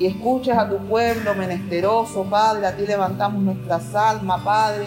y 0.00 0.06
escuches 0.06 0.56
a 0.56 0.68
tu 0.68 0.78
pueblo 0.78 1.34
menesteroso, 1.34 2.24
Padre. 2.24 2.66
A 2.66 2.76
ti 2.76 2.86
levantamos 2.86 3.42
nuestras 3.42 3.94
almas, 3.94 4.42
Padre, 4.42 4.86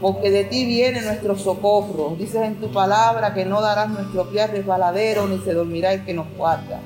porque 0.00 0.30
de 0.30 0.44
ti 0.44 0.64
viene 0.64 1.02
nuestro 1.02 1.36
socorro. 1.36 2.16
Dices 2.18 2.42
en 2.42 2.56
tu 2.56 2.72
palabra 2.72 3.34
que 3.34 3.44
no 3.44 3.60
darás 3.60 3.90
nuestro 3.90 4.30
pie 4.30 4.46
resbaladero, 4.46 5.28
ni 5.28 5.38
se 5.38 5.52
dormirá 5.52 5.92
el 5.92 6.04
que 6.04 6.14
nos 6.14 6.26
guarda. 6.36 6.80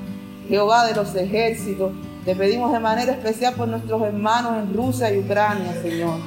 Jehová 0.49 0.85
de 0.85 0.95
los 0.95 1.15
ejércitos, 1.15 1.91
te 2.25 2.35
pedimos 2.35 2.71
de 2.71 2.79
manera 2.79 3.11
especial 3.11 3.53
por 3.53 3.67
nuestros 3.67 4.01
hermanos 4.01 4.53
en 4.57 4.73
Rusia 4.73 5.13
y 5.13 5.19
Ucrania, 5.19 5.73
Señor. 5.81 6.19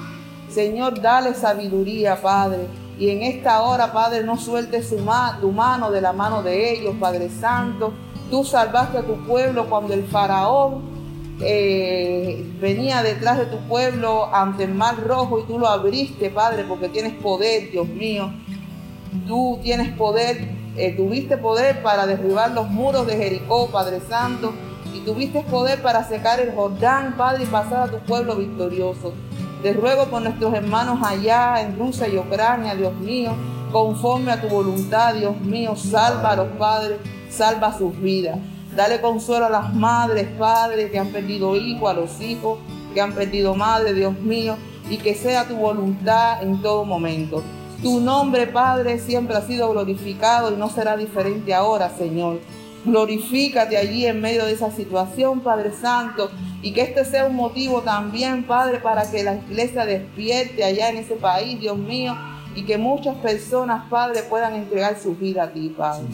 Señor, 0.48 1.00
dale 1.00 1.34
sabiduría, 1.34 2.20
Padre 2.20 2.66
y 2.98 3.10
en 3.10 3.22
esta 3.22 3.62
hora, 3.62 3.92
Padre, 3.92 4.24
no 4.24 4.36
sueltes 4.36 4.92
tu 5.40 5.52
mano 5.52 5.90
de 5.90 6.00
la 6.00 6.12
mano 6.12 6.42
de 6.42 6.72
ellos, 6.72 6.96
Padre 6.98 7.30
Santo. 7.30 7.92
Tú 8.28 8.44
salvaste 8.44 8.98
a 8.98 9.02
tu 9.02 9.24
pueblo 9.24 9.68
cuando 9.70 9.94
el 9.94 10.04
faraón 10.04 10.82
eh, 11.40 12.44
venía 12.60 13.02
detrás 13.02 13.38
de 13.38 13.46
tu 13.46 13.58
pueblo 13.68 14.34
ante 14.34 14.64
el 14.64 14.74
mar 14.74 14.96
rojo 15.06 15.38
y 15.38 15.44
tú 15.44 15.60
lo 15.60 15.68
abriste, 15.68 16.28
Padre, 16.30 16.64
porque 16.64 16.88
tienes 16.88 17.14
poder, 17.14 17.70
Dios 17.70 17.86
mío. 17.86 18.32
Tú 19.28 19.60
tienes 19.62 19.96
poder, 19.96 20.48
eh, 20.76 20.92
tuviste 20.96 21.36
poder 21.36 21.82
para 21.82 22.04
derribar 22.04 22.50
los 22.50 22.68
muros 22.68 23.06
de 23.06 23.16
Jericó, 23.16 23.68
Padre 23.68 24.00
Santo, 24.00 24.52
y 24.94 25.00
tuviste 25.00 25.42
poder 25.42 25.82
para 25.82 26.04
secar 26.04 26.40
el 26.40 26.54
Jordán, 26.54 27.14
Padre, 27.16 27.44
y 27.44 27.46
pasar 27.46 27.88
a 27.88 27.90
tu 27.90 27.98
pueblo 27.98 28.36
victorioso. 28.36 29.12
Te 29.62 29.72
ruego 29.72 30.06
por 30.06 30.22
nuestros 30.22 30.54
hermanos 30.54 31.00
allá 31.02 31.60
en 31.60 31.78
Rusia 31.78 32.08
y 32.08 32.18
Ucrania, 32.18 32.74
Dios 32.74 32.94
mío, 32.94 33.32
conforme 33.72 34.32
a 34.32 34.40
tu 34.40 34.48
voluntad, 34.48 35.14
Dios 35.14 35.40
mío, 35.40 35.74
salva 35.76 36.30
a 36.30 36.36
los 36.36 36.48
padres, 36.58 36.98
salva 37.28 37.76
sus 37.76 37.98
vidas. 38.00 38.38
Dale 38.76 39.00
consuelo 39.00 39.46
a 39.46 39.50
las 39.50 39.74
madres, 39.74 40.28
padres 40.38 40.90
que 40.90 40.98
han 40.98 41.08
perdido 41.08 41.56
hijos, 41.56 41.90
a 41.90 41.94
los 41.94 42.20
hijos 42.20 42.58
que 42.94 43.00
han 43.00 43.12
perdido 43.12 43.54
madre, 43.54 43.92
Dios 43.94 44.18
mío, 44.20 44.56
y 44.88 44.98
que 44.98 45.14
sea 45.14 45.46
tu 45.46 45.56
voluntad 45.56 46.42
en 46.42 46.62
todo 46.62 46.84
momento. 46.84 47.42
Tu 47.82 48.00
nombre, 48.00 48.48
Padre, 48.48 48.98
siempre 48.98 49.36
ha 49.36 49.42
sido 49.42 49.70
glorificado 49.70 50.52
y 50.52 50.56
no 50.56 50.68
será 50.68 50.96
diferente 50.96 51.54
ahora, 51.54 51.90
Señor. 51.90 52.40
Glorifícate 52.88 53.76
allí 53.76 54.06
en 54.06 54.20
medio 54.20 54.46
de 54.46 54.52
esa 54.52 54.70
situación, 54.70 55.40
Padre 55.40 55.72
Santo, 55.72 56.30
y 56.62 56.72
que 56.72 56.80
este 56.80 57.04
sea 57.04 57.26
un 57.26 57.36
motivo 57.36 57.82
también, 57.82 58.44
Padre, 58.44 58.78
para 58.78 59.10
que 59.10 59.22
la 59.22 59.34
iglesia 59.34 59.84
despierte 59.84 60.64
allá 60.64 60.88
en 60.88 60.96
ese 60.96 61.14
país, 61.14 61.60
Dios 61.60 61.76
mío, 61.76 62.16
y 62.54 62.64
que 62.64 62.78
muchas 62.78 63.16
personas, 63.16 63.84
Padre, 63.90 64.22
puedan 64.22 64.54
entregar 64.54 64.98
su 64.98 65.14
vida 65.14 65.44
a 65.44 65.52
ti, 65.52 65.68
Padre. 65.76 66.06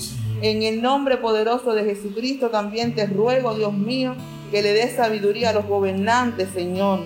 En 0.43 0.63
el 0.65 0.83
nombre 0.83 1.17
poderoso 1.17 1.75
de 1.75 1.85
Jesucristo 1.85 2.51
también 2.51 2.95
te 2.97 3.07
ruego, 3.07 3.55
Dios 3.55 3.73
mío, 3.73 4.17
que 4.51 4.61
le 4.61 4.73
des 4.73 4.97
sabiduría 4.97 5.51
a 5.51 5.53
los 5.53 5.67
gobernantes, 5.67 6.49
Señor. 6.53 7.01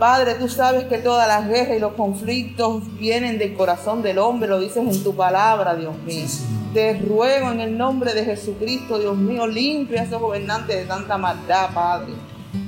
Padre, 0.00 0.34
tú 0.34 0.48
sabes 0.48 0.84
que 0.86 0.98
todas 0.98 1.28
las 1.28 1.48
guerras 1.48 1.76
y 1.76 1.80
los 1.80 1.92
conflictos 1.92 2.82
vienen 2.98 3.38
del 3.38 3.54
corazón 3.54 4.02
del 4.02 4.18
hombre, 4.18 4.48
lo 4.48 4.58
dices 4.58 4.78
en 4.78 5.04
tu 5.04 5.14
palabra, 5.14 5.76
Dios 5.76 5.96
mío. 6.04 6.26
Te 6.72 6.94
ruego 6.94 7.52
en 7.52 7.60
el 7.60 7.76
nombre 7.76 8.14
de 8.14 8.24
Jesucristo, 8.24 8.98
Dios 8.98 9.16
mío, 9.16 9.46
limpia 9.46 10.00
a 10.00 10.04
esos 10.04 10.20
gobernantes 10.20 10.74
de 10.74 10.84
tanta 10.86 11.18
maldad, 11.18 11.68
Padre. 11.74 12.14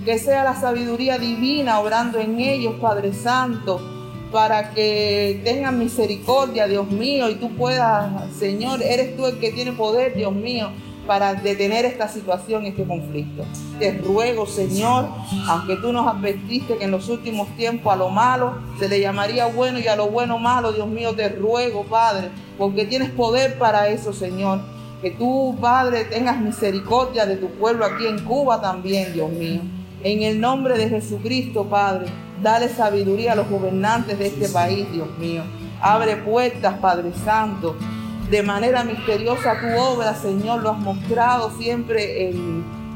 Que 0.04 0.18
sea 0.18 0.44
la 0.44 0.54
sabiduría 0.54 1.16
divina 1.16 1.80
obrando 1.80 2.18
en 2.18 2.38
ellos, 2.38 2.75
Padre 2.80 3.14
Santo, 3.14 3.80
para 4.30 4.73
que 4.73 5.40
tengan 5.42 5.78
misericordia, 5.78 6.66
Dios 6.66 6.90
mío, 6.90 7.30
y 7.30 7.37
tú 7.37 7.56
puedas, 7.56 8.30
Señor, 8.38 8.82
eres 8.82 9.16
tú 9.16 9.26
el 9.26 9.38
que 9.38 9.52
tiene 9.52 9.73
poder, 9.73 10.14
Dios 10.14 10.34
mío, 10.34 10.70
para 11.06 11.34
detener 11.34 11.84
esta 11.84 12.08
situación, 12.08 12.66
este 12.66 12.84
conflicto. 12.84 13.44
Te 13.78 13.92
ruego, 13.92 14.46
Señor, 14.46 15.08
aunque 15.49 15.76
tú 15.76 15.92
nos 15.92 16.06
advertiste 16.06 16.76
que 16.76 16.84
en 16.84 16.90
los 16.90 17.08
últimos 17.08 17.49
tiempos 17.56 17.92
a 17.92 17.96
lo 17.96 18.11
malo 18.11 18.54
se 18.78 18.88
le 18.88 19.00
llamaría 19.00 19.46
bueno 19.46 19.78
y 19.78 19.87
a 19.87 19.96
lo 19.96 20.08
bueno 20.08 20.38
malo, 20.38 20.73
Dios 20.73 20.88
mío, 20.88 21.14
te 21.14 21.28
ruego, 21.28 21.84
Padre, 21.84 22.30
porque 22.58 22.87
tienes 22.87 23.11
poder 23.11 23.58
para 23.58 23.88
eso, 23.88 24.12
Señor. 24.12 24.61
Que 25.02 25.11
tú, 25.11 25.56
Padre, 25.61 26.04
tengas 26.04 26.40
misericordia 26.40 27.26
de 27.26 27.37
tu 27.37 27.49
pueblo 27.49 27.84
aquí 27.84 28.06
en 28.06 28.25
Cuba 28.25 28.61
también, 28.61 29.12
Dios 29.12 29.30
mío. 29.30 29.61
En 30.02 30.23
el 30.23 30.40
nombre 30.40 30.78
de 30.78 30.88
Jesucristo, 30.88 31.64
Padre, 31.64 32.06
dale 32.42 32.68
sabiduría 32.68 33.32
a 33.32 33.37
los 33.37 33.49
gobernantes 33.49 34.18
de 34.18 34.28
este 34.28 34.49
país, 34.49 34.90
Dios 34.92 35.08
mío. 35.18 35.42
Abre 35.80 36.16
puertas, 36.16 36.78
Padre 36.78 37.12
Santo 37.25 37.76
de 38.31 38.43
manera 38.43 38.85
misteriosa 38.85 39.61
tu 39.61 39.78
obra, 39.78 40.14
Señor, 40.14 40.62
lo 40.62 40.71
has 40.71 40.78
mostrado 40.78 41.50
siempre 41.59 42.33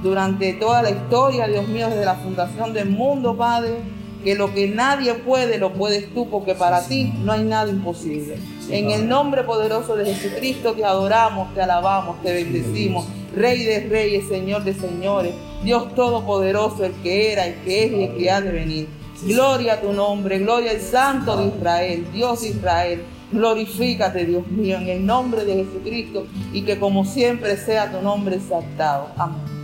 durante 0.02 0.54
toda 0.54 0.82
la 0.82 0.90
historia, 0.90 1.46
Dios 1.46 1.68
mío, 1.68 1.88
desde 1.88 2.04
la 2.04 2.14
fundación 2.14 2.72
del 2.72 2.88
mundo, 2.90 3.36
Padre, 3.36 3.78
que 4.24 4.34
lo 4.34 4.52
que 4.52 4.68
nadie 4.68 5.14
puede, 5.14 5.58
lo 5.58 5.72
puedes 5.72 6.12
tú, 6.12 6.28
porque 6.28 6.54
para 6.54 6.86
ti 6.86 7.12
no 7.22 7.32
hay 7.32 7.44
nada 7.44 7.70
imposible. 7.70 8.38
En 8.70 8.90
el 8.90 9.08
nombre 9.08 9.44
poderoso 9.44 9.96
de 9.96 10.12
Jesucristo 10.14 10.72
te 10.72 10.84
adoramos, 10.84 11.54
te 11.54 11.62
alabamos, 11.62 12.20
te 12.22 12.32
bendecimos. 12.32 13.06
Rey 13.34 13.62
de 13.64 13.88
reyes, 13.88 14.26
Señor 14.28 14.64
de 14.64 14.74
señores, 14.74 15.34
Dios 15.62 15.94
todopoderoso, 15.94 16.84
el 16.84 16.92
que 17.02 17.32
era, 17.32 17.46
el 17.46 17.54
que 17.62 17.84
es 17.84 17.92
y 17.92 18.02
el 18.04 18.16
que 18.16 18.30
ha 18.30 18.40
de 18.40 18.50
venir. 18.50 18.88
Gloria 19.22 19.74
a 19.74 19.80
tu 19.80 19.92
nombre, 19.92 20.38
gloria 20.38 20.70
al 20.72 20.80
Santo 20.80 21.36
de 21.36 21.46
Israel, 21.46 22.06
Dios 22.12 22.42
de 22.42 22.48
Israel. 22.48 23.02
Glorifícate, 23.30 24.24
Dios 24.24 24.46
mío, 24.48 24.78
en 24.78 24.88
el 24.88 25.04
nombre 25.04 25.44
de 25.44 25.64
Jesucristo 25.64 26.26
y 26.52 26.62
que 26.62 26.78
como 26.78 27.04
siempre 27.04 27.56
sea 27.56 27.90
tu 27.92 28.00
nombre 28.00 28.36
exaltado. 28.36 29.12
Amén. 29.16 29.58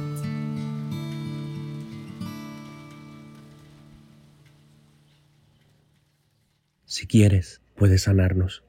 Si 6.84 7.06
quieres, 7.06 7.62
puedes 7.74 8.02
sanarnos. 8.02 8.62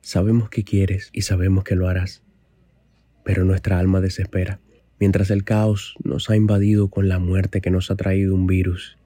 Sabemos 0.00 0.50
que 0.50 0.64
quieres 0.64 1.10
y 1.12 1.22
sabemos 1.22 1.64
que 1.64 1.76
lo 1.76 1.88
harás, 1.88 2.22
pero 3.24 3.44
nuestra 3.44 3.78
alma 3.78 4.00
desespera, 4.00 4.60
mientras 4.98 5.30
el 5.30 5.44
caos 5.44 5.94
nos 6.02 6.28
ha 6.28 6.36
invadido 6.36 6.90
con 6.90 7.08
la 7.08 7.18
muerte 7.18 7.60
que 7.60 7.70
nos 7.70 7.90
ha 7.90 7.96
traído 7.96 8.34
un 8.34 8.46
virus 8.46 8.98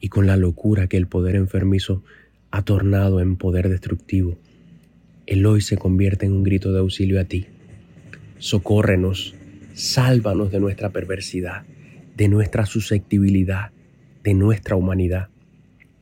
y 0.00 0.08
con 0.08 0.26
la 0.26 0.36
locura 0.36 0.88
que 0.88 0.96
el 0.96 1.06
poder 1.06 1.36
enfermizo 1.36 2.02
ha 2.50 2.62
tornado 2.62 3.20
en 3.20 3.36
poder 3.36 3.68
destructivo, 3.68 4.38
el 5.26 5.44
hoy 5.44 5.60
se 5.60 5.76
convierte 5.76 6.24
en 6.24 6.32
un 6.32 6.42
grito 6.42 6.72
de 6.72 6.78
auxilio 6.78 7.20
a 7.20 7.24
ti. 7.24 7.46
Socórrenos, 8.38 9.34
sálvanos 9.74 10.50
de 10.50 10.58
nuestra 10.58 10.88
perversidad, 10.88 11.66
de 12.16 12.28
nuestra 12.28 12.64
susceptibilidad, 12.64 13.70
de 14.24 14.32
nuestra 14.32 14.74
humanidad. 14.74 15.28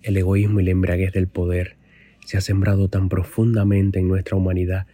El 0.03 0.17
egoísmo 0.17 0.61
y 0.61 0.65
la 0.65 0.71
embriaguez 0.71 1.13
del 1.13 1.27
poder 1.27 1.77
se 2.25 2.37
ha 2.37 2.41
sembrado 2.41 2.89
tan 2.89 3.09
profundamente 3.09 3.99
en 3.99 4.07
nuestra 4.07 4.37
humanidad 4.37 4.87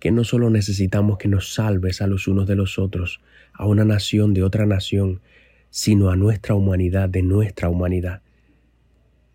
que 0.00 0.10
no 0.10 0.24
solo 0.24 0.50
necesitamos 0.50 1.18
que 1.18 1.28
nos 1.28 1.54
salves 1.54 2.02
a 2.02 2.06
los 2.06 2.28
unos 2.28 2.46
de 2.46 2.56
los 2.56 2.78
otros, 2.78 3.20
a 3.52 3.66
una 3.66 3.84
nación 3.84 4.34
de 4.34 4.42
otra 4.42 4.66
nación, 4.66 5.20
sino 5.70 6.10
a 6.10 6.16
nuestra 6.16 6.54
humanidad 6.54 7.08
de 7.08 7.22
nuestra 7.22 7.68
humanidad. 7.68 8.22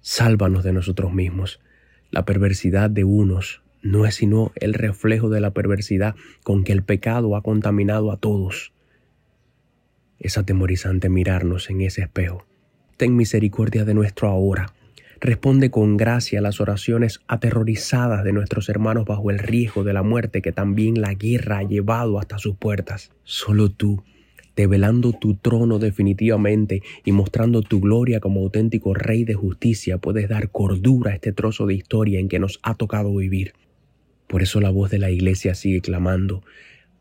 Sálvanos 0.05 0.65
de 0.65 0.73
nosotros 0.73 1.13
mismos. 1.13 1.61
La 2.11 2.25
perversidad 2.25 2.89
de 2.89 3.05
unos 3.05 3.61
no 3.81 4.05
es 4.05 4.15
sino 4.15 4.51
el 4.55 4.73
reflejo 4.73 5.29
de 5.29 5.39
la 5.39 5.51
perversidad 5.51 6.15
con 6.43 6.65
que 6.65 6.73
el 6.73 6.83
pecado 6.83 7.37
ha 7.37 7.41
contaminado 7.41 8.11
a 8.11 8.17
todos. 8.17 8.73
Es 10.19 10.37
atemorizante 10.37 11.07
mirarnos 11.07 11.69
en 11.69 11.79
ese 11.79 12.01
espejo. 12.01 12.45
Ten 12.97 13.15
misericordia 13.15 13.85
de 13.85 13.93
nuestro 13.93 14.27
ahora. 14.27 14.73
Responde 15.21 15.71
con 15.71 15.95
gracia 15.95 16.39
a 16.39 16.41
las 16.41 16.59
oraciones 16.59 17.21
aterrorizadas 17.29 18.25
de 18.25 18.33
nuestros 18.33 18.67
hermanos 18.67 19.05
bajo 19.05 19.31
el 19.31 19.39
riesgo 19.39 19.85
de 19.85 19.93
la 19.93 20.03
muerte 20.03 20.41
que 20.41 20.51
también 20.51 20.99
la 20.99 21.13
guerra 21.13 21.59
ha 21.59 21.63
llevado 21.63 22.19
hasta 22.19 22.39
sus 22.39 22.57
puertas. 22.57 23.13
Solo 23.23 23.71
tú, 23.71 24.03
develando 24.55 25.13
tu 25.13 25.35
trono 25.35 25.79
definitivamente 25.79 26.81
y 27.03 27.11
mostrando 27.11 27.61
tu 27.61 27.79
gloria 27.79 28.19
como 28.19 28.41
auténtico 28.41 28.93
Rey 28.93 29.23
de 29.23 29.33
justicia, 29.33 29.97
puedes 29.97 30.29
dar 30.29 30.49
cordura 30.49 31.11
a 31.11 31.15
este 31.15 31.33
trozo 31.33 31.65
de 31.65 31.75
historia 31.75 32.19
en 32.19 32.29
que 32.29 32.39
nos 32.39 32.59
ha 32.63 32.75
tocado 32.75 33.15
vivir. 33.15 33.53
Por 34.27 34.41
eso 34.41 34.61
la 34.61 34.69
voz 34.69 34.91
de 34.91 34.99
la 34.99 35.11
iglesia 35.11 35.55
sigue 35.55 35.81
clamando, 35.81 36.43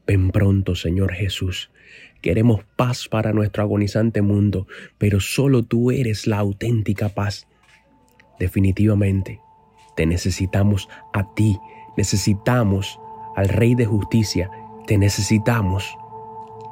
ven 0.07 0.31
pronto, 0.31 0.75
Señor 0.75 1.13
Jesús, 1.13 1.71
Queremos 2.23 2.63
paz 2.77 3.09
para 3.09 3.33
nuestro 3.33 3.65
agonizante 3.65 4.23
mundo, 4.23 4.69
pero 4.97 5.19
solo 5.19 5.65
tú 5.65 5.91
eres 5.91 6.29
la 6.29 6.39
auténtica 6.39 7.09
paz. 7.09 7.49
Definitivamente, 8.39 9.41
te 9.97 10.07
necesitamos 10.07 10.89
a 11.13 11.35
ti, 11.35 11.59
necesitamos 11.97 13.01
al 13.35 13.49
Rey 13.49 13.75
de 13.75 13.87
Justicia, 13.87 14.51
te 14.87 14.99
necesitamos, 14.99 15.97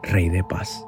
Rey 0.02 0.28
de 0.28 0.42
Paz. 0.42 0.86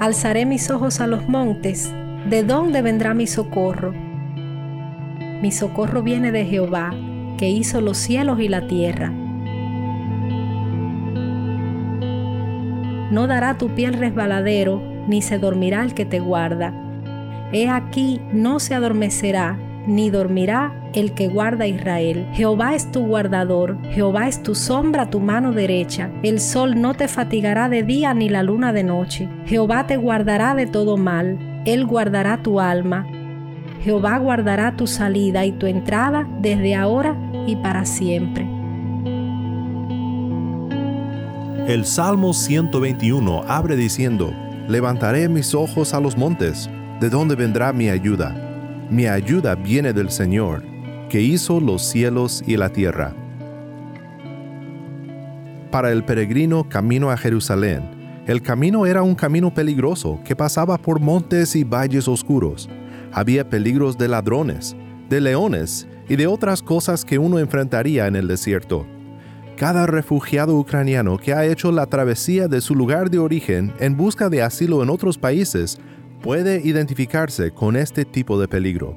Alzaré 0.00 0.46
mis 0.46 0.70
ojos 0.70 1.00
a 1.00 1.06
los 1.06 1.28
montes, 1.28 1.92
¿de 2.30 2.42
dónde 2.42 2.82
vendrá 2.82 3.14
mi 3.14 3.26
socorro? 3.26 3.92
Mi 3.92 5.50
socorro 5.50 6.02
viene 6.02 6.30
de 6.30 6.44
Jehová, 6.44 6.90
que 7.36 7.48
hizo 7.48 7.80
los 7.80 7.98
cielos 7.98 8.40
y 8.40 8.48
la 8.48 8.66
tierra. 8.68 9.12
No 13.10 13.26
dará 13.26 13.56
tu 13.56 13.74
piel 13.74 13.94
resbaladero, 13.94 14.82
ni 15.06 15.22
se 15.22 15.38
dormirá 15.38 15.82
el 15.82 15.94
que 15.94 16.04
te 16.04 16.20
guarda. 16.20 16.74
He 17.52 17.68
aquí, 17.68 18.20
no 18.32 18.60
se 18.60 18.74
adormecerá, 18.74 19.58
ni 19.86 20.10
dormirá 20.10 20.74
el 20.92 21.14
que 21.14 21.28
guarda 21.28 21.66
Israel. 21.66 22.26
Jehová 22.32 22.74
es 22.74 22.90
tu 22.92 23.06
guardador, 23.06 23.78
Jehová 23.90 24.28
es 24.28 24.42
tu 24.42 24.54
sombra, 24.54 25.08
tu 25.08 25.20
mano 25.20 25.52
derecha. 25.52 26.10
El 26.22 26.40
sol 26.40 26.80
no 26.80 26.94
te 26.94 27.08
fatigará 27.08 27.68
de 27.68 27.82
día 27.82 28.12
ni 28.12 28.28
la 28.28 28.42
luna 28.42 28.72
de 28.72 28.84
noche. 28.84 29.28
Jehová 29.46 29.86
te 29.86 29.96
guardará 29.96 30.54
de 30.54 30.66
todo 30.66 30.98
mal, 30.98 31.62
Él 31.64 31.86
guardará 31.86 32.42
tu 32.42 32.60
alma. 32.60 33.06
Jehová 33.82 34.18
guardará 34.18 34.76
tu 34.76 34.86
salida 34.86 35.46
y 35.46 35.52
tu 35.52 35.66
entrada 35.66 36.28
desde 36.40 36.74
ahora 36.74 37.16
y 37.46 37.56
para 37.56 37.86
siempre. 37.86 38.57
El 41.68 41.84
Salmo 41.84 42.32
121 42.32 43.42
abre 43.46 43.76
diciendo, 43.76 44.32
Levantaré 44.68 45.28
mis 45.28 45.54
ojos 45.54 45.92
a 45.92 46.00
los 46.00 46.16
montes, 46.16 46.70
¿de 46.98 47.10
dónde 47.10 47.34
vendrá 47.34 47.74
mi 47.74 47.90
ayuda? 47.90 48.34
Mi 48.88 49.06
ayuda 49.06 49.54
viene 49.54 49.92
del 49.92 50.08
Señor, 50.08 50.64
que 51.10 51.20
hizo 51.20 51.60
los 51.60 51.82
cielos 51.82 52.42
y 52.46 52.56
la 52.56 52.70
tierra. 52.70 53.14
Para 55.70 55.92
el 55.92 56.04
peregrino 56.04 56.66
camino 56.70 57.10
a 57.10 57.18
Jerusalén, 57.18 58.22
el 58.26 58.40
camino 58.40 58.86
era 58.86 59.02
un 59.02 59.14
camino 59.14 59.52
peligroso 59.52 60.20
que 60.24 60.34
pasaba 60.34 60.78
por 60.78 61.00
montes 61.00 61.54
y 61.54 61.64
valles 61.64 62.08
oscuros. 62.08 62.66
Había 63.12 63.46
peligros 63.50 63.98
de 63.98 64.08
ladrones, 64.08 64.74
de 65.10 65.20
leones 65.20 65.86
y 66.08 66.16
de 66.16 66.28
otras 66.28 66.62
cosas 66.62 67.04
que 67.04 67.18
uno 67.18 67.38
enfrentaría 67.38 68.06
en 68.06 68.16
el 68.16 68.26
desierto. 68.26 68.86
Cada 69.58 69.88
refugiado 69.88 70.54
ucraniano 70.54 71.18
que 71.18 71.34
ha 71.34 71.44
hecho 71.44 71.72
la 71.72 71.86
travesía 71.86 72.46
de 72.46 72.60
su 72.60 72.76
lugar 72.76 73.10
de 73.10 73.18
origen 73.18 73.74
en 73.80 73.96
busca 73.96 74.28
de 74.28 74.40
asilo 74.40 74.84
en 74.84 74.88
otros 74.88 75.18
países 75.18 75.80
puede 76.22 76.60
identificarse 76.64 77.50
con 77.50 77.74
este 77.74 78.04
tipo 78.04 78.40
de 78.40 78.46
peligro. 78.46 78.96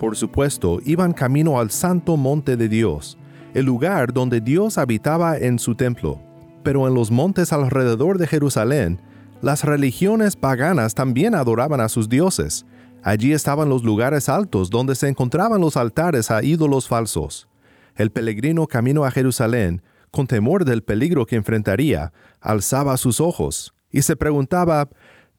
Por 0.00 0.16
supuesto, 0.16 0.80
iban 0.84 1.12
camino 1.12 1.60
al 1.60 1.70
santo 1.70 2.16
monte 2.16 2.56
de 2.56 2.68
Dios, 2.68 3.16
el 3.54 3.64
lugar 3.64 4.12
donde 4.12 4.40
Dios 4.40 4.76
habitaba 4.76 5.38
en 5.38 5.60
su 5.60 5.76
templo. 5.76 6.20
Pero 6.64 6.88
en 6.88 6.94
los 6.94 7.12
montes 7.12 7.52
alrededor 7.52 8.18
de 8.18 8.26
Jerusalén, 8.26 9.00
las 9.40 9.62
religiones 9.62 10.34
paganas 10.34 10.96
también 10.96 11.36
adoraban 11.36 11.80
a 11.80 11.88
sus 11.88 12.08
dioses. 12.08 12.66
Allí 13.04 13.32
estaban 13.32 13.68
los 13.68 13.84
lugares 13.84 14.28
altos 14.28 14.68
donde 14.68 14.96
se 14.96 15.06
encontraban 15.06 15.60
los 15.60 15.76
altares 15.76 16.32
a 16.32 16.42
ídolos 16.42 16.88
falsos. 16.88 17.46
El 17.94 18.10
peregrino 18.10 18.66
camino 18.66 19.04
a 19.04 19.12
Jerusalén, 19.12 19.80
con 20.12 20.28
temor 20.28 20.64
del 20.64 20.84
peligro 20.84 21.26
que 21.26 21.36
enfrentaría, 21.36 22.12
alzaba 22.40 22.96
sus 22.96 23.20
ojos 23.20 23.74
y 23.90 24.02
se 24.02 24.14
preguntaba, 24.14 24.88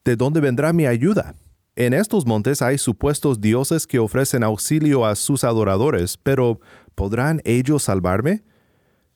¿de 0.03 0.17
dónde 0.17 0.41
vendrá 0.41 0.73
mi 0.73 0.85
ayuda? 0.85 1.35
En 1.75 1.93
estos 1.93 2.25
montes 2.25 2.61
hay 2.61 2.77
supuestos 2.77 3.39
dioses 3.39 3.87
que 3.87 3.99
ofrecen 3.99 4.43
auxilio 4.43 5.05
a 5.05 5.15
sus 5.15 5.43
adoradores, 5.43 6.17
pero 6.17 6.59
¿podrán 6.95 7.41
ellos 7.45 7.83
salvarme? 7.83 8.43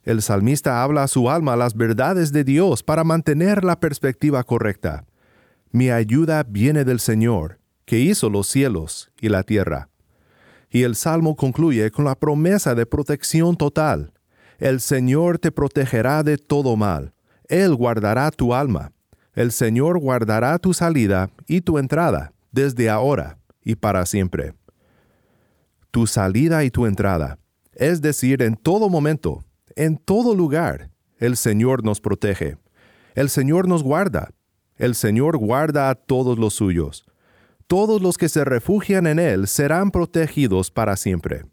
El 0.04 0.22
salmista 0.22 0.84
habla 0.84 1.04
a 1.04 1.08
su 1.08 1.30
alma 1.30 1.56
las 1.56 1.76
verdades 1.76 2.32
de 2.32 2.44
Dios 2.44 2.82
para 2.82 3.04
mantener 3.04 3.64
la 3.64 3.80
perspectiva 3.80 4.44
correcta. 4.44 5.06
Mi 5.72 5.90
ayuda 5.90 6.44
viene 6.44 6.86
del 6.86 7.00
Señor, 7.00 7.60
que 7.86 8.00
hizo 8.00 8.30
los 8.30 8.48
cielos 8.48 9.12
y 9.20 9.30
la 9.30 9.44
tierra. 9.44 9.90
Y 10.70 10.84
el 10.84 10.96
salmo 10.96 11.36
concluye 11.36 11.92
con 11.92 12.06
la 12.06 12.16
promesa 12.16 12.74
de 12.74 12.86
protección 12.86 13.58
total. 13.58 14.14
El 14.60 14.80
Señor 14.82 15.38
te 15.38 15.52
protegerá 15.52 16.24
de 16.24 16.38
todo 16.38 16.76
mal. 16.76 17.14
Él 17.48 17.76
guardará 17.76 18.32
tu 18.32 18.56
alma. 18.56 18.92
El 19.34 19.52
Señor 19.52 20.00
guardará 20.00 20.58
tu 20.58 20.74
salida 20.74 21.30
y 21.48 21.62
tu 21.62 21.78
entrada, 21.78 22.34
desde 22.52 22.90
ahora 22.90 23.38
y 23.64 23.76
para 23.76 24.04
siempre. 24.08 24.56
Tu 25.92 26.08
salida 26.08 26.64
y 26.64 26.72
tu 26.72 26.88
entrada, 26.88 27.38
es 27.74 28.02
decir, 28.02 28.42
en 28.42 28.56
todo 28.56 28.90
momento, 28.90 29.44
en 29.76 29.96
todo 29.96 30.34
lugar, 30.34 30.90
el 31.20 31.38
Señor 31.38 31.84
nos 31.84 32.02
protege. 32.02 32.58
El 33.14 33.30
Señor 33.30 33.68
nos 33.68 33.84
guarda. 33.84 34.32
El 34.76 34.96
Señor 34.96 35.38
guarda 35.38 35.92
a 35.92 35.96
todos 35.96 36.40
los 36.40 36.56
suyos. 36.56 37.06
Todos 37.68 38.02
los 38.02 38.18
que 38.18 38.30
se 38.30 38.44
refugian 38.44 39.06
en 39.06 39.20
Él 39.20 39.48
serán 39.48 39.92
protegidos 39.92 40.72
para 40.72 40.96
siempre 40.96 41.44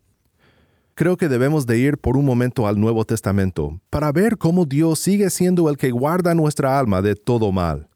creo 0.95 1.17
que 1.17 1.29
debemos 1.29 1.67
de 1.67 1.79
ir 1.79 1.99
por 1.99 2.17
un 2.17 2.25
momento 2.25 2.69
al 2.69 2.79
Nuevo 2.79 3.05
Testamento 3.05 3.81
para 3.91 4.13
ver 4.13 4.39
cómo 4.39 4.65
Dios 4.65 5.01
sigue 5.01 5.29
siendo 5.29 5.69
el 5.69 5.77
que 5.77 5.91
guarda 5.91 6.35
nuestra 6.35 6.79
alma 6.79 7.03
de 7.03 7.17
todo 7.17 7.51
mal. 7.51 7.89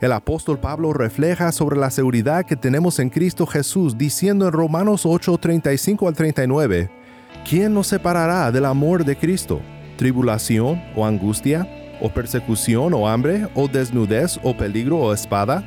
El 0.00 0.12
apóstol 0.12 0.60
Pablo 0.60 0.92
refleja 0.92 1.50
sobre 1.50 1.76
la 1.76 1.90
seguridad 1.90 2.44
que 2.44 2.54
tenemos 2.54 2.98
en 2.98 3.10
Cristo 3.10 3.46
Jesús 3.46 3.98
diciendo 3.98 4.46
en 4.46 4.52
Romanos 4.52 5.06
8, 5.06 5.38
35 5.38 6.06
al 6.06 6.14
39, 6.14 6.90
¿quién 7.48 7.74
nos 7.74 7.88
separará 7.88 8.52
del 8.52 8.66
amor 8.66 9.04
de 9.04 9.16
Cristo? 9.16 9.60
¿Tribulación 9.96 10.80
o 10.94 11.04
angustia? 11.04 11.68
¿O 12.00 12.10
persecución 12.10 12.92
o 12.92 13.08
hambre? 13.08 13.48
¿O 13.54 13.66
desnudez 13.68 14.38
o 14.42 14.54
peligro 14.54 14.98
o 14.98 15.14
espada? 15.14 15.64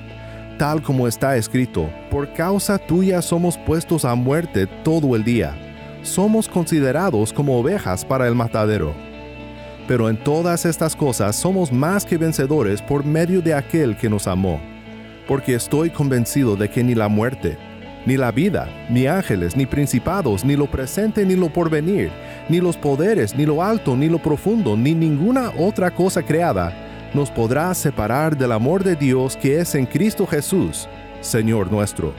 Tal 0.59 0.83
como 0.83 1.07
está 1.07 1.35
escrito, 1.35 1.89
por 2.11 2.31
causa 2.33 2.77
tuya 2.77 3.21
somos 3.21 3.57
puestos 3.57 4.05
a 4.05 4.13
muerte 4.13 4.67
todo 4.83 5.15
el 5.15 5.23
día 5.23 5.68
somos 6.01 6.47
considerados 6.47 7.33
como 7.33 7.57
ovejas 7.57 8.05
para 8.05 8.27
el 8.27 8.35
matadero. 8.35 8.93
Pero 9.87 10.09
en 10.09 10.17
todas 10.17 10.65
estas 10.65 10.95
cosas 10.95 11.35
somos 11.35 11.71
más 11.71 12.05
que 12.05 12.17
vencedores 12.17 12.81
por 12.81 13.03
medio 13.03 13.41
de 13.41 13.53
aquel 13.53 13.97
que 13.97 14.09
nos 14.09 14.27
amó. 14.27 14.59
Porque 15.27 15.55
estoy 15.55 15.89
convencido 15.89 16.55
de 16.55 16.69
que 16.69 16.83
ni 16.83 16.95
la 16.95 17.07
muerte, 17.07 17.57
ni 18.05 18.17
la 18.17 18.31
vida, 18.31 18.67
ni 18.89 19.07
ángeles, 19.07 19.55
ni 19.55 19.65
principados, 19.65 20.45
ni 20.45 20.55
lo 20.55 20.69
presente, 20.69 21.25
ni 21.25 21.35
lo 21.35 21.49
porvenir, 21.49 22.11
ni 22.49 22.59
los 22.59 22.77
poderes, 22.77 23.35
ni 23.35 23.45
lo 23.45 23.63
alto, 23.63 23.95
ni 23.95 24.09
lo 24.09 24.19
profundo, 24.19 24.77
ni 24.77 24.93
ninguna 24.93 25.51
otra 25.57 25.91
cosa 25.91 26.23
creada, 26.23 26.73
nos 27.13 27.29
podrá 27.31 27.73
separar 27.73 28.37
del 28.37 28.51
amor 28.51 28.83
de 28.83 28.95
Dios 28.95 29.35
que 29.35 29.59
es 29.59 29.75
en 29.75 29.85
Cristo 29.85 30.25
Jesús, 30.27 30.87
Señor 31.21 31.71
nuestro. 31.71 32.13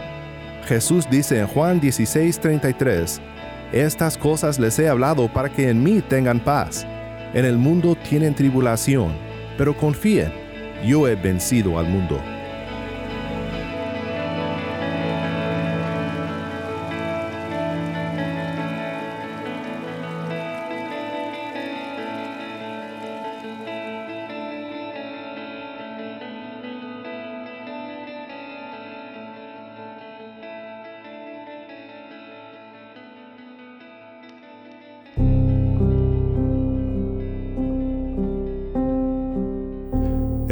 Jesús 0.67 1.09
dice 1.11 1.39
en 1.39 1.47
Juan 1.47 1.81
16:33, 1.81 3.21
estas 3.73 4.19
cosas 4.19 4.59
les 4.59 4.79
he 4.79 4.89
hablado 4.89 5.33
para 5.33 5.49
que 5.49 5.69
en 5.69 5.83
mí 5.83 6.01
tengan 6.01 6.41
paz. 6.41 6.87
En 7.35 7.45
el 7.45 7.57
mundo 7.57 7.97
tienen 8.09 8.35
tribulación, 8.35 9.13
pero 9.57 9.77
confíen, 9.77 10.33
yo 10.85 11.07
he 11.07 11.15
vencido 11.15 11.79
al 11.79 11.87
mundo. 11.87 12.21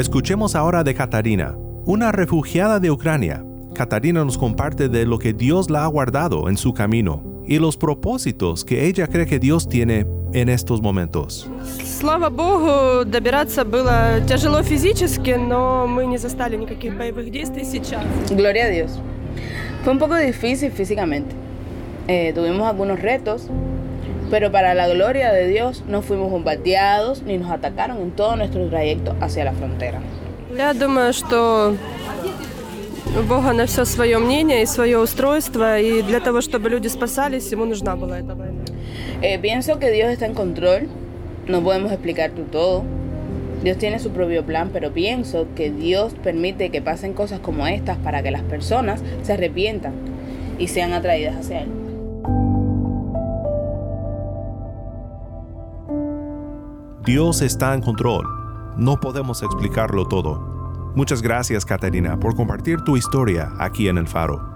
Escuchemos 0.09 0.57
ahora 0.57 0.85
de 0.85 0.95
Katarina, 0.95 1.55
una 1.85 2.13
refugiada 2.13 2.81
de 2.81 2.91
Ucrania. 2.91 3.45
Katarina 3.75 4.25
nos 4.25 4.39
comparte 4.39 4.89
de 4.89 5.05
lo 5.05 5.19
que 5.19 5.35
Dios 5.35 5.69
la 5.69 5.85
ha 5.85 5.87
guardado 5.87 6.49
en 6.49 6.57
su 6.57 6.73
camino 6.73 7.23
y 7.47 7.59
los 7.59 7.77
propósitos 7.77 8.65
que 8.65 8.87
ella 8.87 9.07
cree 9.07 9.27
que 9.27 9.39
Dios 9.39 9.69
tiene 9.69 10.07
en 10.33 10.49
estos 10.49 10.81
momentos. 10.81 11.51
Gloria 18.31 18.65
a 18.65 18.69
Dios. 18.71 18.99
Fue 19.85 19.93
un 19.93 19.99
poco 19.99 20.17
difícil 20.17 20.73
físicamente. 20.73 21.37
Eh, 22.09 22.33
tuvimos 22.35 22.67
algunos 22.67 22.99
retos, 23.03 23.51
pero 24.30 24.52
para 24.52 24.74
la 24.74 24.88
gloria 24.88 25.32
de 25.32 25.48
Dios 25.48 25.84
no 25.88 26.02
fuimos 26.02 26.32
bombardeados 26.32 27.22
ni 27.24 27.38
nos 27.38 27.52
atacaron 27.52 27.98
en 28.02 28.12
todo 28.12 28.36
nuestro 28.36 28.68
trayecto 28.68 29.16
hacia 29.22 29.46
la 29.46 29.54
frontera. 29.54 30.02
Я 30.56 30.74
думаю, 30.74 31.14
что 31.14 31.76
у 33.18 33.22
Бога 33.24 33.54
на 33.54 33.66
все 33.66 33.86
свое 33.86 34.20
мнение 34.20 34.62
и 34.62 34.66
свое 34.66 35.00
устройство, 35.00 35.80
и 35.80 36.02
для 36.04 36.20
того, 36.20 36.42
чтобы 36.42 36.70
люди 36.70 36.88
спасались, 36.88 37.52
ему 37.52 37.66
нужна 37.66 37.96
была 37.96 38.20
эта 38.20 38.36
война. 38.36 38.64
Eh, 39.22 39.40
pienso 39.40 39.80
que 39.80 39.92
Dios 39.92 40.12
está 40.12 40.26
en 40.26 40.34
control. 40.34 40.88
No 41.48 41.62
podemos 41.62 41.92
explicarte 41.92 42.42
todo. 42.44 42.84
Dios 43.64 43.78
tiene 43.78 44.00
su 44.00 44.12
propio 44.12 44.44
plan, 44.46 44.70
pero 44.74 44.92
pienso 44.92 45.48
que 45.56 45.72
Dios 45.72 46.14
permite 46.24 46.70
que 46.70 46.82
pasen 46.82 47.14
cosas 47.14 47.40
como 47.40 47.66
estas 47.66 47.98
para 47.98 48.22
que 48.22 48.32
las 48.32 48.42
personas 48.42 49.02
se 49.22 49.34
arrepientan 49.34 49.94
y 50.60 50.68
sean 50.68 50.92
atraídas 50.94 51.38
hacia 51.38 51.62
Él. 51.62 51.70
Dios 57.09 57.41
está 57.41 57.73
en 57.73 57.81
control. 57.81 58.23
No 58.77 59.01
podemos 59.01 59.43
explicarlo 59.43 60.07
todo. 60.07 60.93
Muchas 60.95 61.23
gracias, 61.23 61.65
Caterina, 61.65 62.21
por 62.21 62.37
compartir 62.37 62.83
tu 62.85 62.99
historia 62.99 63.51
aquí 63.59 63.89
en 63.89 63.97
el 63.97 64.07
Faro. 64.07 64.47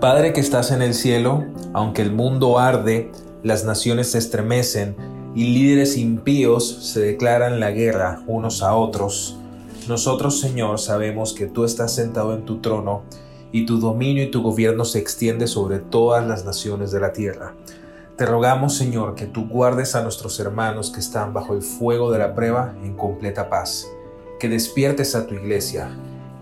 Padre 0.00 0.32
que 0.32 0.40
estás 0.40 0.72
en 0.72 0.82
el 0.82 0.92
cielo, 0.92 1.44
aunque 1.72 2.02
el 2.02 2.10
mundo 2.10 2.58
arde, 2.58 3.12
las 3.46 3.64
naciones 3.64 4.10
se 4.10 4.18
estremecen 4.18 4.96
y 5.36 5.44
líderes 5.44 5.96
impíos 5.96 6.68
se 6.92 6.98
declaran 6.98 7.60
la 7.60 7.70
guerra 7.70 8.24
unos 8.26 8.60
a 8.60 8.74
otros, 8.74 9.38
nosotros, 9.86 10.40
Señor, 10.40 10.80
sabemos 10.80 11.32
que 11.32 11.46
tú 11.46 11.64
estás 11.64 11.94
sentado 11.94 12.34
en 12.34 12.44
tu 12.44 12.58
trono 12.58 13.04
y 13.52 13.64
tu 13.64 13.78
dominio 13.78 14.24
y 14.24 14.32
tu 14.32 14.42
gobierno 14.42 14.84
se 14.84 14.98
extiende 14.98 15.46
sobre 15.46 15.78
todas 15.78 16.26
las 16.26 16.44
naciones 16.44 16.90
de 16.90 16.98
la 16.98 17.12
tierra. 17.12 17.54
Te 18.16 18.26
rogamos, 18.26 18.74
Señor, 18.74 19.14
que 19.14 19.26
tú 19.26 19.46
guardes 19.46 19.94
a 19.94 20.02
nuestros 20.02 20.40
hermanos 20.40 20.90
que 20.90 20.98
están 20.98 21.32
bajo 21.32 21.54
el 21.54 21.62
fuego 21.62 22.10
de 22.10 22.18
la 22.18 22.34
prueba 22.34 22.74
en 22.82 22.96
completa 22.96 23.48
paz, 23.48 23.86
que 24.40 24.48
despiertes 24.48 25.14
a 25.14 25.28
tu 25.28 25.36
iglesia, 25.36 25.88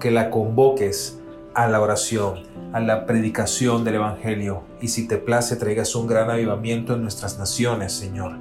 que 0.00 0.10
la 0.10 0.30
convoques 0.30 1.18
a 1.54 1.68
la 1.68 1.80
oración, 1.80 2.40
a 2.72 2.80
la 2.80 3.06
predicación 3.06 3.84
del 3.84 3.96
Evangelio 3.96 4.64
y 4.80 4.88
si 4.88 5.06
te 5.06 5.18
place 5.18 5.56
traigas 5.56 5.94
un 5.94 6.06
gran 6.06 6.28
avivamiento 6.30 6.94
en 6.94 7.02
nuestras 7.02 7.38
naciones, 7.38 7.92
Señor. 7.92 8.36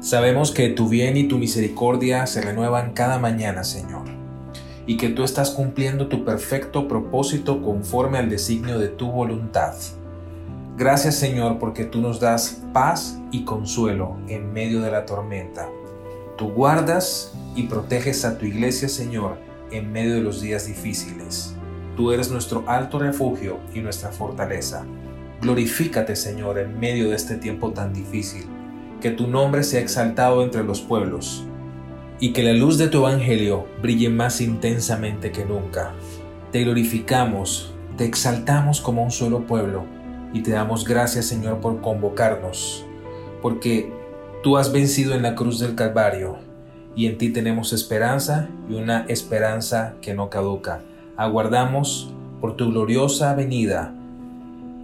Sabemos 0.00 0.50
que 0.50 0.70
tu 0.70 0.88
bien 0.88 1.16
y 1.16 1.28
tu 1.28 1.38
misericordia 1.38 2.26
se 2.26 2.40
renuevan 2.40 2.92
cada 2.92 3.18
mañana, 3.18 3.62
Señor, 3.62 4.04
y 4.86 4.96
que 4.96 5.10
tú 5.10 5.22
estás 5.22 5.50
cumpliendo 5.50 6.08
tu 6.08 6.24
perfecto 6.24 6.88
propósito 6.88 7.62
conforme 7.62 8.18
al 8.18 8.28
designio 8.28 8.78
de 8.78 8.88
tu 8.88 9.12
voluntad. 9.12 9.74
Gracias, 10.76 11.16
Señor, 11.16 11.58
porque 11.58 11.84
tú 11.84 12.00
nos 12.00 12.18
das 12.18 12.62
paz 12.72 13.20
y 13.30 13.44
consuelo 13.44 14.16
en 14.26 14.52
medio 14.52 14.80
de 14.80 14.90
la 14.90 15.04
tormenta. 15.04 15.68
Tú 16.38 16.48
guardas 16.48 17.34
y 17.54 17.64
proteges 17.64 18.24
a 18.24 18.38
tu 18.38 18.46
iglesia, 18.46 18.88
Señor, 18.88 19.36
en 19.70 19.92
medio 19.92 20.14
de 20.14 20.22
los 20.22 20.40
días 20.40 20.66
difíciles. 20.66 21.54
Tú 21.96 22.10
eres 22.10 22.30
nuestro 22.30 22.64
alto 22.66 22.98
refugio 22.98 23.60
y 23.74 23.80
nuestra 23.80 24.10
fortaleza. 24.10 24.86
Glorifícate, 25.42 26.16
Señor, 26.16 26.58
en 26.58 26.80
medio 26.80 27.10
de 27.10 27.16
este 27.16 27.36
tiempo 27.36 27.72
tan 27.72 27.92
difícil. 27.92 28.46
Que 29.00 29.10
tu 29.10 29.26
nombre 29.26 29.62
sea 29.62 29.80
exaltado 29.80 30.42
entre 30.42 30.64
los 30.64 30.80
pueblos 30.80 31.44
y 32.18 32.32
que 32.32 32.42
la 32.42 32.54
luz 32.54 32.78
de 32.78 32.88
tu 32.88 32.98
Evangelio 32.98 33.66
brille 33.82 34.08
más 34.08 34.40
intensamente 34.40 35.32
que 35.32 35.44
nunca. 35.44 35.92
Te 36.50 36.62
glorificamos, 36.62 37.74
te 37.98 38.06
exaltamos 38.06 38.80
como 38.80 39.02
un 39.02 39.10
solo 39.10 39.46
pueblo 39.46 39.84
y 40.32 40.42
te 40.42 40.52
damos 40.52 40.86
gracias, 40.86 41.26
Señor, 41.26 41.60
por 41.60 41.82
convocarnos, 41.82 42.86
porque 43.42 43.92
tú 44.42 44.56
has 44.56 44.72
vencido 44.72 45.14
en 45.14 45.22
la 45.22 45.34
cruz 45.34 45.58
del 45.58 45.74
Calvario 45.74 46.38
y 46.94 47.06
en 47.06 47.18
ti 47.18 47.30
tenemos 47.30 47.72
esperanza 47.72 48.48
y 48.70 48.74
una 48.74 49.04
esperanza 49.08 49.94
que 50.00 50.14
no 50.14 50.30
caduca 50.30 50.80
aguardamos 51.16 52.12
por 52.40 52.56
tu 52.56 52.70
gloriosa 52.70 53.34
venida 53.34 53.94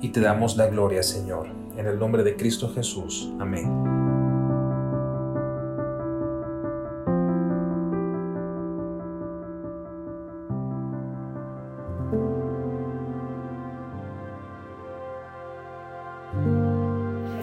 y 0.00 0.08
te 0.08 0.20
damos 0.20 0.56
la 0.56 0.66
gloria, 0.66 1.02
Señor. 1.02 1.48
En 1.76 1.86
el 1.86 1.98
nombre 1.98 2.22
de 2.22 2.36
Cristo 2.36 2.70
Jesús. 2.74 3.30
Amén. 3.38 3.66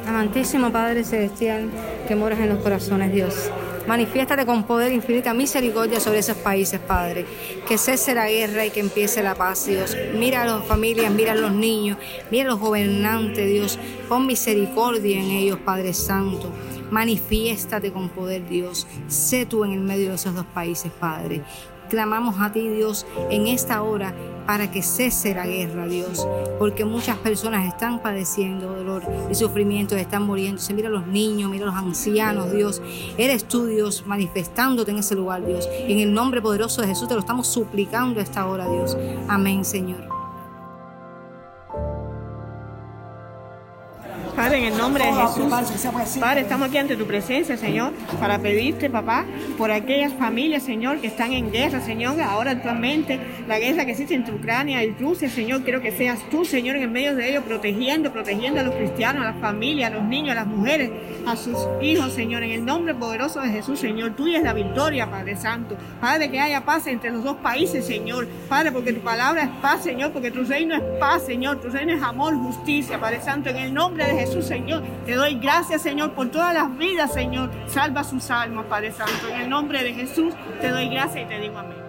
Amantísimo 0.07 0.71
Padre 0.71 1.03
Celestial, 1.03 1.69
que 2.07 2.15
moras 2.15 2.39
en 2.39 2.49
los 2.49 2.59
corazones, 2.59 3.11
Dios. 3.11 3.51
Manifiéstate 3.87 4.45
con 4.47 4.63
poder 4.63 4.91
infinita 4.91 5.33
misericordia 5.33 5.99
sobre 5.99 6.19
esos 6.19 6.37
países, 6.37 6.79
Padre. 6.79 7.25
Que 7.67 7.77
cese 7.77 8.15
la 8.15 8.29
guerra 8.29 8.65
y 8.65 8.71
que 8.71 8.79
empiece 8.79 9.21
la 9.21 9.35
paz, 9.35 9.67
Dios. 9.67 9.95
Mira 10.15 10.41
a 10.41 10.45
las 10.45 10.65
familias, 10.65 11.11
mira 11.11 11.33
a 11.33 11.35
los 11.35 11.51
niños, 11.51 11.97
mira 12.31 12.45
a 12.45 12.47
los 12.47 12.59
gobernantes, 12.59 13.47
Dios. 13.47 13.77
Pon 14.09 14.25
misericordia 14.25 15.19
en 15.19 15.29
ellos, 15.29 15.59
Padre 15.59 15.93
Santo. 15.93 16.51
Manifiéstate 16.89 17.91
con 17.91 18.09
poder, 18.09 18.47
Dios. 18.47 18.87
Sé 19.07 19.45
tú 19.45 19.63
en 19.63 19.71
el 19.73 19.81
medio 19.81 20.09
de 20.09 20.15
esos 20.15 20.33
dos 20.33 20.45
países, 20.47 20.91
Padre. 20.99 21.43
Clamamos 21.89 22.41
a 22.41 22.51
ti, 22.51 22.67
Dios, 22.67 23.05
en 23.29 23.45
esta 23.45 23.83
hora 23.83 24.15
para 24.45 24.71
que 24.71 24.81
cese 24.81 25.33
la 25.33 25.45
guerra, 25.45 25.87
Dios, 25.87 26.27
porque 26.59 26.85
muchas 26.85 27.17
personas 27.17 27.67
están 27.67 28.01
padeciendo 28.01 28.73
dolor 28.73 29.03
y 29.29 29.35
sufrimiento, 29.35 29.95
están 29.95 30.23
muriendo. 30.23 30.61
Mira 30.73 30.89
a 30.89 30.91
los 30.91 31.07
niños, 31.07 31.49
mira 31.49 31.63
a 31.63 31.67
los 31.67 31.75
ancianos, 31.75 32.51
Dios. 32.51 32.81
Eres 33.17 33.45
tú, 33.45 33.65
Dios, 33.65 34.03
manifestándote 34.05 34.91
en 34.91 34.97
ese 34.97 35.15
lugar, 35.15 35.45
Dios. 35.45 35.67
En 35.71 35.99
el 35.99 36.13
nombre 36.13 36.41
poderoso 36.41 36.81
de 36.81 36.87
Jesús 36.87 37.07
te 37.07 37.13
lo 37.13 37.21
estamos 37.21 37.47
suplicando 37.47 38.19
esta 38.19 38.45
hora, 38.45 38.69
Dios. 38.69 38.97
Amén, 39.27 39.63
Señor. 39.65 40.14
Padre, 44.35 44.57
en 44.57 44.73
el 44.73 44.77
nombre 44.77 45.05
de 45.05 45.13
Jesús, 45.13 46.19
Padre, 46.19 46.41
estamos 46.41 46.67
aquí 46.67 46.77
ante 46.77 46.97
tu 46.97 47.07
presencia, 47.07 47.55
Señor, 47.55 47.93
para 48.19 48.37
pedirte, 48.37 48.89
papá, 48.89 49.23
por 49.57 49.71
aquellas 49.71 50.11
familias, 50.13 50.63
Señor, 50.63 50.99
que 50.99 51.07
están 51.07 51.31
en 51.31 51.53
guerra, 51.53 51.79
Señor, 51.79 52.19
ahora 52.19 52.51
actualmente, 52.51 53.17
la 53.47 53.59
guerra 53.59 53.85
que 53.85 53.91
existe 53.91 54.13
entre 54.13 54.35
Ucrania 54.35 54.83
y 54.83 54.91
Rusia, 54.91 55.29
Señor, 55.29 55.63
quiero 55.63 55.79
que 55.79 55.93
seas 55.93 56.19
tú, 56.29 56.43
Señor, 56.43 56.75
en 56.75 56.91
medio 56.91 57.15
de 57.15 57.29
ellos, 57.29 57.45
protegiendo, 57.45 58.11
protegiendo 58.11 58.59
a 58.59 58.63
los 58.63 58.75
cristianos, 58.75 59.21
a 59.23 59.31
las 59.31 59.39
familias, 59.39 59.89
a 59.89 59.95
los 59.95 60.03
niños, 60.03 60.31
a 60.31 60.35
las 60.35 60.47
mujeres, 60.47 60.91
a 61.25 61.37
sus 61.37 61.57
hijos, 61.81 62.11
Señor, 62.11 62.43
en 62.43 62.51
el 62.51 62.65
nombre 62.65 62.93
poderoso 62.93 63.39
de 63.39 63.47
Jesús, 63.47 63.79
Señor, 63.79 64.17
tuya 64.17 64.39
es 64.39 64.43
la 64.43 64.53
victoria, 64.53 65.09
Padre 65.09 65.37
Santo. 65.37 65.77
Padre, 66.01 66.29
que 66.29 66.41
haya 66.41 66.65
paz 66.65 66.87
entre 66.87 67.11
los 67.11 67.23
dos 67.23 67.37
países, 67.37 67.85
Señor. 67.85 68.27
Padre, 68.49 68.73
porque 68.73 68.91
tu 68.91 68.99
palabra 68.99 69.43
es 69.43 69.49
paz, 69.61 69.83
Señor, 69.83 70.11
porque 70.11 70.29
tu 70.29 70.43
reino 70.43 70.75
es 70.75 70.81
paz, 70.99 71.25
Señor, 71.25 71.61
tu 71.61 71.69
reino 71.69 71.93
es 71.93 72.03
amor, 72.03 72.35
justicia, 72.35 72.99
Padre 72.99 73.21
Santo, 73.21 73.49
en 73.49 73.57
el 73.57 73.73
nombre 73.73 74.03
de 74.03 74.11
Jesús. 74.11 74.24
Jesús, 74.25 74.45
Señor. 74.45 74.81
Te 75.05 75.13
doy 75.13 75.35
gracias, 75.35 75.83
Señor, 75.83 76.13
por 76.13 76.29
todas 76.29 76.53
las 76.53 76.75
vidas, 76.77 77.13
Señor. 77.13 77.51
Salva 77.67 78.03
sus 78.03 78.31
almas, 78.31 78.65
Padre 78.65 78.91
Santo. 78.91 79.29
En 79.31 79.41
el 79.41 79.49
nombre 79.49 79.83
de 79.83 79.93
Jesús 79.93 80.33
te 80.61 80.69
doy 80.69 80.89
gracias 80.89 81.25
y 81.25 81.27
te 81.27 81.39
digo 81.39 81.59
amén. 81.59 81.84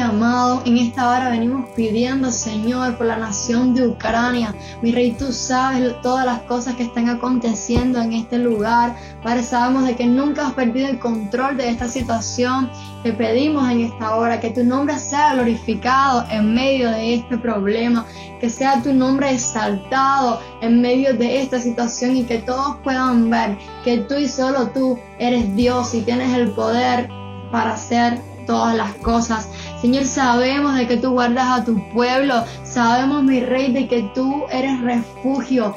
Amado, 0.00 0.62
en 0.64 0.78
esta 0.78 1.08
hora 1.08 1.30
venimos 1.30 1.68
pidiendo, 1.76 2.30
Señor, 2.30 2.96
por 2.96 3.06
la 3.06 3.16
nación 3.16 3.74
de 3.74 3.86
Ucrania. 3.86 4.54
Mi 4.82 4.92
Rey, 4.92 5.12
tú 5.12 5.32
sabes 5.32 6.00
todas 6.02 6.26
las 6.26 6.40
cosas 6.42 6.74
que 6.74 6.82
están 6.82 7.08
aconteciendo 7.08 8.00
en 8.00 8.12
este 8.12 8.38
lugar. 8.38 8.96
Padre, 9.22 9.42
sabemos 9.42 9.86
de 9.86 9.94
que 9.94 10.06
nunca 10.06 10.48
has 10.48 10.52
perdido 10.54 10.88
el 10.88 10.98
control 10.98 11.56
de 11.56 11.68
esta 11.68 11.88
situación. 11.88 12.70
Te 13.02 13.12
pedimos 13.12 13.70
en 13.70 13.82
esta 13.82 14.16
hora 14.16 14.40
que 14.40 14.50
tu 14.50 14.64
nombre 14.64 14.98
sea 14.98 15.34
glorificado 15.34 16.24
en 16.30 16.54
medio 16.54 16.90
de 16.90 17.14
este 17.14 17.38
problema, 17.38 18.04
que 18.40 18.50
sea 18.50 18.82
tu 18.82 18.92
nombre 18.92 19.32
exaltado 19.32 20.40
en 20.60 20.80
medio 20.80 21.14
de 21.14 21.40
esta 21.40 21.60
situación 21.60 22.16
y 22.16 22.24
que 22.24 22.38
todos 22.38 22.76
puedan 22.82 23.30
ver 23.30 23.56
que 23.84 23.98
tú 23.98 24.14
y 24.14 24.28
solo 24.28 24.68
tú 24.68 24.98
eres 25.18 25.54
Dios 25.54 25.94
y 25.94 26.00
tienes 26.00 26.36
el 26.36 26.50
poder 26.50 27.08
para 27.52 27.74
hacer 27.74 28.33
todas 28.46 28.76
las 28.76 28.94
cosas. 28.96 29.48
Señor, 29.80 30.04
sabemos 30.04 30.76
de 30.76 30.86
que 30.86 30.96
tú 30.96 31.10
guardas 31.12 31.60
a 31.60 31.64
tu 31.64 31.76
pueblo, 31.90 32.44
sabemos, 32.62 33.22
mi 33.22 33.40
rey, 33.40 33.72
de 33.72 33.88
que 33.88 34.10
tú 34.14 34.44
eres 34.50 34.80
refugio, 34.80 35.74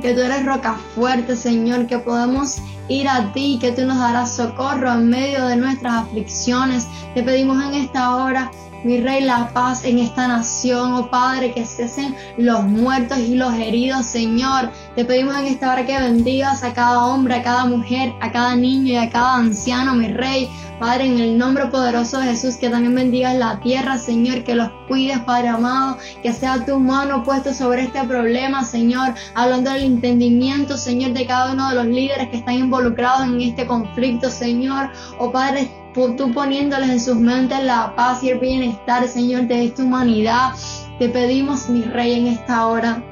que 0.00 0.14
tú 0.14 0.20
eres 0.20 0.44
roca 0.44 0.76
fuerte, 0.94 1.34
Señor, 1.36 1.86
que 1.86 1.98
podemos 1.98 2.58
ir 2.88 3.08
a 3.08 3.32
ti, 3.32 3.58
que 3.60 3.72
tú 3.72 3.84
nos 3.84 3.98
darás 3.98 4.36
socorro 4.36 4.92
en 4.92 5.08
medio 5.08 5.46
de 5.46 5.56
nuestras 5.56 6.04
aflicciones. 6.04 6.86
Te 7.14 7.22
pedimos 7.22 7.62
en 7.64 7.74
esta 7.74 8.16
hora 8.16 8.50
mi 8.84 9.00
Rey, 9.00 9.22
la 9.22 9.50
paz 9.52 9.84
en 9.84 9.98
esta 9.98 10.28
nación, 10.28 10.92
oh 10.94 11.10
Padre, 11.10 11.52
que 11.52 11.64
cesen 11.64 12.14
los 12.36 12.62
muertos 12.64 13.18
y 13.18 13.34
los 13.34 13.52
heridos, 13.54 14.06
Señor. 14.06 14.70
Te 14.94 15.04
pedimos 15.04 15.36
en 15.36 15.46
esta 15.46 15.72
hora 15.72 15.84
que 15.84 15.98
bendigas 15.98 16.62
a 16.62 16.72
cada 16.72 17.04
hombre, 17.06 17.34
a 17.36 17.42
cada 17.42 17.64
mujer, 17.66 18.12
a 18.20 18.30
cada 18.30 18.54
niño 18.54 18.92
y 18.92 18.96
a 18.96 19.10
cada 19.10 19.36
anciano, 19.36 19.94
mi 19.94 20.08
Rey. 20.08 20.48
Padre, 20.78 21.06
en 21.06 21.18
el 21.18 21.36
nombre 21.36 21.66
poderoso 21.66 22.20
de 22.20 22.26
Jesús, 22.26 22.56
que 22.56 22.70
también 22.70 22.94
bendigas 22.94 23.34
la 23.34 23.58
tierra, 23.58 23.98
Señor, 23.98 24.44
que 24.44 24.54
los 24.54 24.70
cuides, 24.86 25.18
Padre 25.20 25.48
amado, 25.48 25.98
que 26.22 26.32
sea 26.32 26.64
tu 26.64 26.78
mano 26.78 27.24
puesta 27.24 27.52
sobre 27.52 27.82
este 27.82 28.04
problema, 28.04 28.64
Señor, 28.64 29.14
hablando 29.34 29.72
del 29.72 29.82
entendimiento, 29.82 30.76
Señor, 30.76 31.14
de 31.14 31.26
cada 31.26 31.52
uno 31.52 31.68
de 31.70 31.74
los 31.74 31.86
líderes 31.86 32.28
que 32.28 32.36
están 32.36 32.54
involucrados 32.54 33.26
en 33.26 33.40
este 33.40 33.66
conflicto, 33.66 34.30
Señor. 34.30 34.90
Oh 35.18 35.32
Padre, 35.32 35.68
tú 36.06 36.32
poniéndoles 36.32 36.90
en 36.90 37.00
sus 37.00 37.16
mentes 37.16 37.62
la 37.64 37.94
paz 37.96 38.22
y 38.22 38.30
el 38.30 38.38
bienestar, 38.38 39.06
Señor, 39.08 39.48
de 39.48 39.64
esta 39.64 39.82
humanidad. 39.82 40.52
Te 40.98 41.08
pedimos, 41.08 41.68
mi 41.68 41.82
Rey, 41.82 42.14
en 42.14 42.26
esta 42.28 42.66
hora, 42.66 43.02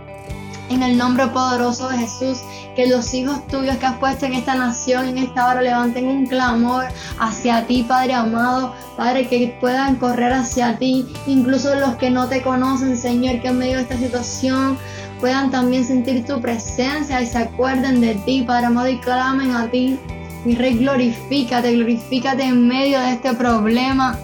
en 0.70 0.82
el 0.82 0.96
nombre 0.96 1.26
poderoso 1.28 1.88
de 1.88 1.98
Jesús, 1.98 2.38
que 2.76 2.86
los 2.86 3.12
hijos 3.14 3.44
tuyos 3.48 3.76
que 3.78 3.86
has 3.86 3.96
puesto 3.96 4.26
en 4.26 4.34
esta 4.34 4.54
nación, 4.54 5.08
en 5.08 5.18
esta 5.18 5.48
hora, 5.48 5.62
levanten 5.62 6.06
un 6.06 6.26
clamor 6.26 6.84
hacia 7.18 7.66
ti, 7.66 7.84
Padre 7.88 8.14
amado, 8.14 8.74
Padre, 8.96 9.28
que 9.28 9.56
puedan 9.60 9.96
correr 9.96 10.32
hacia 10.32 10.78
ti, 10.78 11.06
incluso 11.26 11.74
los 11.74 11.96
que 11.96 12.10
no 12.10 12.28
te 12.28 12.42
conocen, 12.42 12.96
Señor, 12.96 13.40
que 13.40 13.48
en 13.48 13.58
medio 13.58 13.76
de 13.76 13.82
esta 13.82 13.96
situación 13.96 14.78
puedan 15.20 15.50
también 15.50 15.84
sentir 15.84 16.24
tu 16.24 16.40
presencia 16.40 17.20
y 17.20 17.26
se 17.26 17.38
acuerden 17.38 18.00
de 18.00 18.14
ti, 18.14 18.42
Padre 18.46 18.66
amado, 18.66 18.88
y 18.88 18.98
clamen 19.00 19.52
a 19.52 19.68
ti. 19.70 19.98
Mi 20.46 20.54
Rey, 20.54 20.78
glorifícate, 20.78 21.74
glorifícate 21.74 22.44
en 22.44 22.68
medio 22.68 23.00
de 23.00 23.14
este 23.14 23.34
problema. 23.34 24.16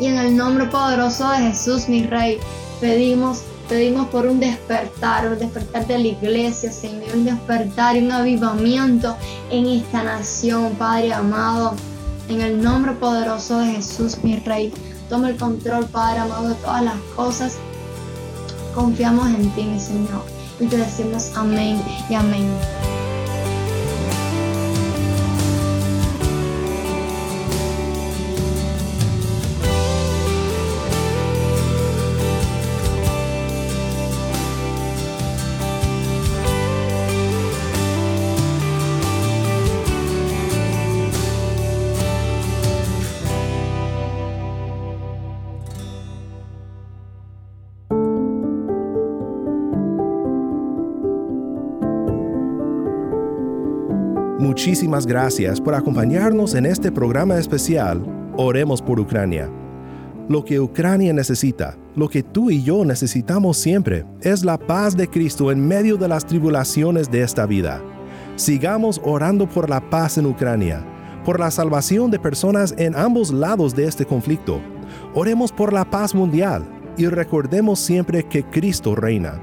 Y 0.00 0.06
en 0.06 0.16
el 0.16 0.36
nombre 0.36 0.66
poderoso 0.66 1.28
de 1.28 1.38
Jesús, 1.38 1.88
mi 1.88 2.04
Rey, 2.06 2.38
pedimos, 2.80 3.42
pedimos 3.68 4.06
por 4.10 4.26
un 4.26 4.38
despertar, 4.38 5.26
un 5.28 5.36
despertar 5.36 5.88
de 5.88 5.98
la 5.98 6.06
iglesia, 6.06 6.70
Señor, 6.70 7.16
un 7.16 7.24
despertar 7.24 7.96
y 7.96 8.04
un 8.04 8.12
avivamiento 8.12 9.16
en 9.50 9.66
esta 9.66 10.04
nación, 10.04 10.72
Padre 10.78 11.12
amado. 11.12 11.74
En 12.28 12.40
el 12.40 12.62
nombre 12.62 12.92
poderoso 12.92 13.58
de 13.58 13.72
Jesús, 13.72 14.18
mi 14.22 14.36
Rey, 14.36 14.72
toma 15.08 15.30
el 15.30 15.36
control, 15.36 15.86
Padre 15.86 16.20
amado, 16.20 16.50
de 16.50 16.54
todas 16.54 16.84
las 16.84 16.98
cosas. 17.16 17.56
Confiamos 18.72 19.26
en 19.30 19.50
ti, 19.50 19.64
mi 19.64 19.80
Señor, 19.80 20.24
y 20.60 20.66
te 20.66 20.76
decimos 20.76 21.32
amén 21.34 21.82
y 22.08 22.14
amén. 22.14 22.46
Muchísimas 54.38 55.06
gracias 55.06 55.60
por 55.60 55.76
acompañarnos 55.76 56.56
en 56.56 56.66
este 56.66 56.90
programa 56.90 57.38
especial 57.38 58.04
Oremos 58.36 58.82
por 58.82 58.98
Ucrania. 58.98 59.48
Lo 60.28 60.44
que 60.44 60.58
Ucrania 60.58 61.12
necesita, 61.12 61.78
lo 61.94 62.08
que 62.08 62.24
tú 62.24 62.50
y 62.50 62.64
yo 62.64 62.84
necesitamos 62.84 63.56
siempre, 63.58 64.04
es 64.22 64.44
la 64.44 64.58
paz 64.58 64.96
de 64.96 65.06
Cristo 65.06 65.52
en 65.52 65.64
medio 65.64 65.96
de 65.96 66.08
las 66.08 66.26
tribulaciones 66.26 67.08
de 67.12 67.22
esta 67.22 67.46
vida. 67.46 67.80
Sigamos 68.34 69.00
orando 69.04 69.48
por 69.48 69.70
la 69.70 69.88
paz 69.88 70.18
en 70.18 70.26
Ucrania, 70.26 70.84
por 71.24 71.38
la 71.38 71.52
salvación 71.52 72.10
de 72.10 72.18
personas 72.18 72.74
en 72.76 72.96
ambos 72.96 73.32
lados 73.32 73.72
de 73.76 73.84
este 73.84 74.04
conflicto. 74.04 74.60
Oremos 75.14 75.52
por 75.52 75.72
la 75.72 75.88
paz 75.88 76.12
mundial 76.12 76.64
y 76.96 77.06
recordemos 77.06 77.78
siempre 77.78 78.24
que 78.24 78.42
Cristo 78.42 78.96
reina. 78.96 79.40